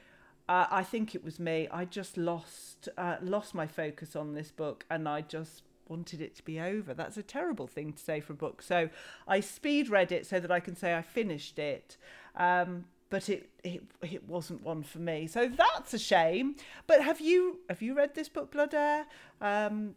uh, 0.48 0.68
I 0.70 0.84
think 0.84 1.16
it 1.16 1.24
was 1.24 1.40
me. 1.40 1.68
I 1.72 1.86
just 1.86 2.18
lost 2.18 2.90
uh, 2.98 3.18
lost 3.22 3.56
my 3.56 3.68
focus 3.68 4.16
on 4.16 4.34
this 4.34 4.52
book, 4.52 4.86
and 4.90 5.08
I 5.08 5.22
just 5.22 5.64
wanted 5.88 6.22
it 6.22 6.36
to 6.36 6.44
be 6.44 6.60
over. 6.60 6.94
That's 6.94 7.18
a 7.18 7.24
terrible 7.24 7.68
thing 7.68 7.94
to 7.94 8.04
say 8.04 8.20
for 8.20 8.34
a 8.34 8.36
book. 8.36 8.62
So 8.62 8.90
I 9.28 9.40
speed 9.40 9.90
read 9.90 10.12
it 10.12 10.26
so 10.26 10.40
that 10.40 10.52
I 10.52 10.60
can 10.60 10.76
say 10.76 10.96
I 10.96 11.02
finished 11.02 11.60
it. 11.60 11.98
Um, 12.36 12.86
but 13.10 13.30
it, 13.30 13.50
it 13.64 13.84
it 14.02 14.28
wasn't 14.28 14.64
one 14.64 14.84
for 14.84 15.00
me. 15.00 15.28
So 15.28 15.48
that's 15.48 15.94
a 15.94 16.00
shame. 16.00 16.56
But 16.88 17.02
have 17.02 17.22
you 17.22 17.60
have 17.70 17.82
you 17.82 17.96
read 17.96 18.16
this 18.16 18.30
book, 18.30 18.52
Blood 18.52 18.74
Heir? 18.74 19.06
Um, 19.42 19.96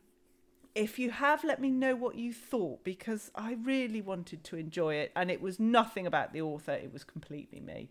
if 0.75 0.99
you 0.99 1.11
have, 1.11 1.45
let 1.45 1.61
me 1.61 1.71
know 1.71 1.97
what 1.97 2.15
you 2.15 2.33
thought 2.33 2.85
because 2.85 3.31
I 3.35 3.55
really 3.63 4.01
wanted 4.01 4.45
to 4.45 4.57
enjoy 4.57 4.95
it 4.95 5.13
and 5.17 5.31
it 5.31 5.41
was 5.41 5.59
nothing 5.59 6.07
about 6.07 6.33
the 6.33 6.43
author, 6.43 6.73
it 6.73 6.93
was 6.93 7.05
completely 7.05 7.61
me. 7.61 7.89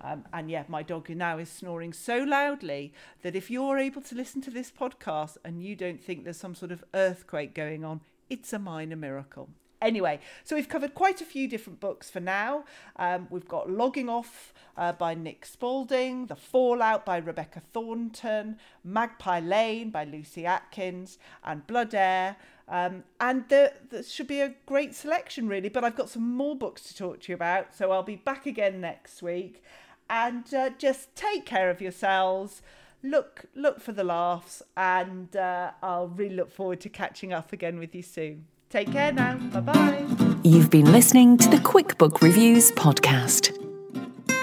Um, 0.00 0.24
and 0.32 0.50
yeah, 0.50 0.64
my 0.68 0.82
dog 0.82 1.08
now 1.08 1.38
is 1.38 1.50
snoring 1.50 1.92
so 1.92 2.18
loudly 2.18 2.92
that 3.22 3.34
if 3.34 3.50
you're 3.50 3.78
able 3.78 4.02
to 4.02 4.14
listen 4.14 4.42
to 4.42 4.50
this 4.50 4.70
podcast 4.70 5.36
and 5.44 5.62
you 5.62 5.74
don't 5.74 6.02
think 6.02 6.24
there's 6.24 6.36
some 6.36 6.54
sort 6.54 6.72
of 6.72 6.84
earthquake 6.94 7.54
going 7.54 7.84
on, 7.84 8.00
it's 8.28 8.52
a 8.52 8.58
minor 8.58 8.96
miracle. 8.96 9.48
Anyway, 9.86 10.18
so 10.42 10.56
we've 10.56 10.68
covered 10.68 10.94
quite 10.94 11.20
a 11.20 11.24
few 11.24 11.46
different 11.46 11.78
books 11.78 12.10
for 12.10 12.18
now. 12.18 12.64
Um, 12.96 13.28
we've 13.30 13.46
got 13.46 13.70
Logging 13.70 14.08
Off 14.08 14.52
uh, 14.76 14.90
by 14.90 15.14
Nick 15.14 15.46
Spalding, 15.46 16.26
The 16.26 16.34
Fallout 16.34 17.06
by 17.06 17.18
Rebecca 17.18 17.62
Thornton, 17.72 18.58
Magpie 18.82 19.38
Lane 19.38 19.90
by 19.90 20.02
Lucy 20.02 20.44
Atkins, 20.44 21.18
and 21.44 21.64
Blood 21.68 21.94
Heir. 21.94 22.34
Um, 22.66 23.04
and 23.20 23.44
there, 23.48 23.74
there 23.90 24.02
should 24.02 24.26
be 24.26 24.40
a 24.40 24.56
great 24.66 24.92
selection, 24.92 25.46
really. 25.46 25.68
But 25.68 25.84
I've 25.84 25.94
got 25.94 26.10
some 26.10 26.34
more 26.34 26.56
books 26.56 26.82
to 26.88 26.96
talk 26.96 27.20
to 27.20 27.30
you 27.30 27.36
about, 27.36 27.72
so 27.72 27.92
I'll 27.92 28.02
be 28.02 28.16
back 28.16 28.44
again 28.44 28.80
next 28.80 29.22
week. 29.22 29.62
And 30.10 30.52
uh, 30.52 30.70
just 30.70 31.14
take 31.14 31.46
care 31.46 31.70
of 31.70 31.80
yourselves 31.80 32.60
look 33.02 33.44
look 33.54 33.78
for 33.78 33.92
the 33.92 34.02
laughs 34.02 34.62
and 34.76 35.36
uh, 35.36 35.70
I'll 35.80 36.08
really 36.08 36.34
look 36.34 36.50
forward 36.50 36.80
to 36.80 36.88
catching 36.88 37.32
up 37.32 37.52
again 37.52 37.78
with 37.78 37.94
you 37.94 38.02
soon. 38.02 38.46
Take 38.70 38.92
care 38.92 39.12
now. 39.12 39.36
Bye 39.36 39.60
bye. 39.60 40.04
You've 40.42 40.70
been 40.70 40.92
listening 40.92 41.38
to 41.38 41.48
the 41.48 41.60
Quick 41.60 41.98
Book 41.98 42.22
Reviews 42.22 42.70
podcast. 42.72 43.52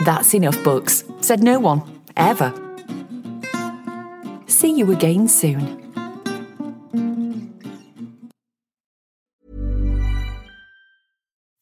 That's 0.05 0.33
enough 0.33 0.61
books, 0.63 1.03
said 1.21 1.43
no 1.43 1.59
one, 1.59 1.81
ever. 2.17 2.53
See 4.47 4.77
you 4.77 4.91
again 4.91 5.27
soon. 5.27 5.79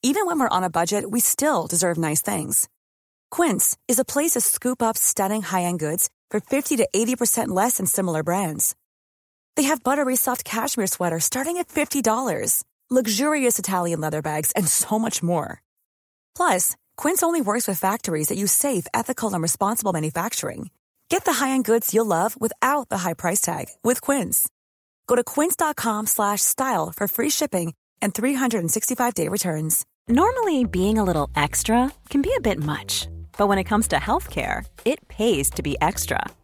Even 0.03 0.25
when 0.25 0.39
we're 0.39 0.49
on 0.49 0.63
a 0.63 0.69
budget, 0.69 1.11
we 1.11 1.19
still 1.19 1.67
deserve 1.67 1.97
nice 1.97 2.21
things. 2.21 2.67
Quince 3.29 3.77
is 3.87 3.99
a 3.99 4.05
place 4.05 4.31
to 4.31 4.41
scoop 4.41 4.81
up 4.81 4.97
stunning 4.97 5.41
high-end 5.41 5.79
goods 5.79 6.09
for 6.29 6.39
50 6.39 6.77
to 6.77 6.87
80% 6.93 7.49
less 7.49 7.77
than 7.77 7.85
similar 7.85 8.23
brands. 8.23 8.75
They 9.55 9.63
have 9.63 9.83
buttery 9.83 10.15
soft 10.15 10.43
cashmere 10.43 10.87
sweaters 10.87 11.25
starting 11.25 11.57
at 11.57 11.67
$50, 11.67 12.63
luxurious 12.89 13.59
Italian 13.59 14.01
leather 14.01 14.21
bags, 14.21 14.51
and 14.53 14.67
so 14.67 14.97
much 14.97 15.21
more. 15.21 15.61
Plus, 16.35 16.75
Quince 16.97 17.23
only 17.23 17.41
works 17.41 17.67
with 17.67 17.79
factories 17.79 18.29
that 18.29 18.37
use 18.37 18.51
safe, 18.51 18.87
ethical, 18.93 19.33
and 19.33 19.41
responsible 19.41 19.93
manufacturing. 19.93 20.69
Get 21.09 21.25
the 21.25 21.33
high-end 21.33 21.65
goods 21.65 21.93
you'll 21.93 22.05
love 22.05 22.39
without 22.39 22.87
the 22.87 22.99
high 22.99 23.13
price 23.13 23.41
tag 23.41 23.65
with 23.83 23.99
Quince. 23.99 24.49
Go 25.07 25.15
to 25.17 25.23
quince.com 25.25 26.07
slash 26.07 26.39
style 26.41 26.93
for 26.95 27.05
free 27.07 27.29
shipping 27.29 27.73
and 28.01 28.13
365-day 28.13 29.27
returns. 29.27 29.85
Normally, 30.07 30.63
being 30.63 30.97
a 30.97 31.03
little 31.03 31.29
extra 31.35 31.91
can 32.09 32.21
be 32.21 32.33
a 32.37 32.41
bit 32.41 32.63
much, 32.63 33.09
but 33.37 33.47
when 33.47 33.57
it 33.57 33.65
comes 33.65 33.89
to 33.89 33.97
healthcare, 33.97 34.65
it 34.85 35.05
pays 35.09 35.49
to 35.51 35.61
be 35.61 35.75
extra. 35.81 36.23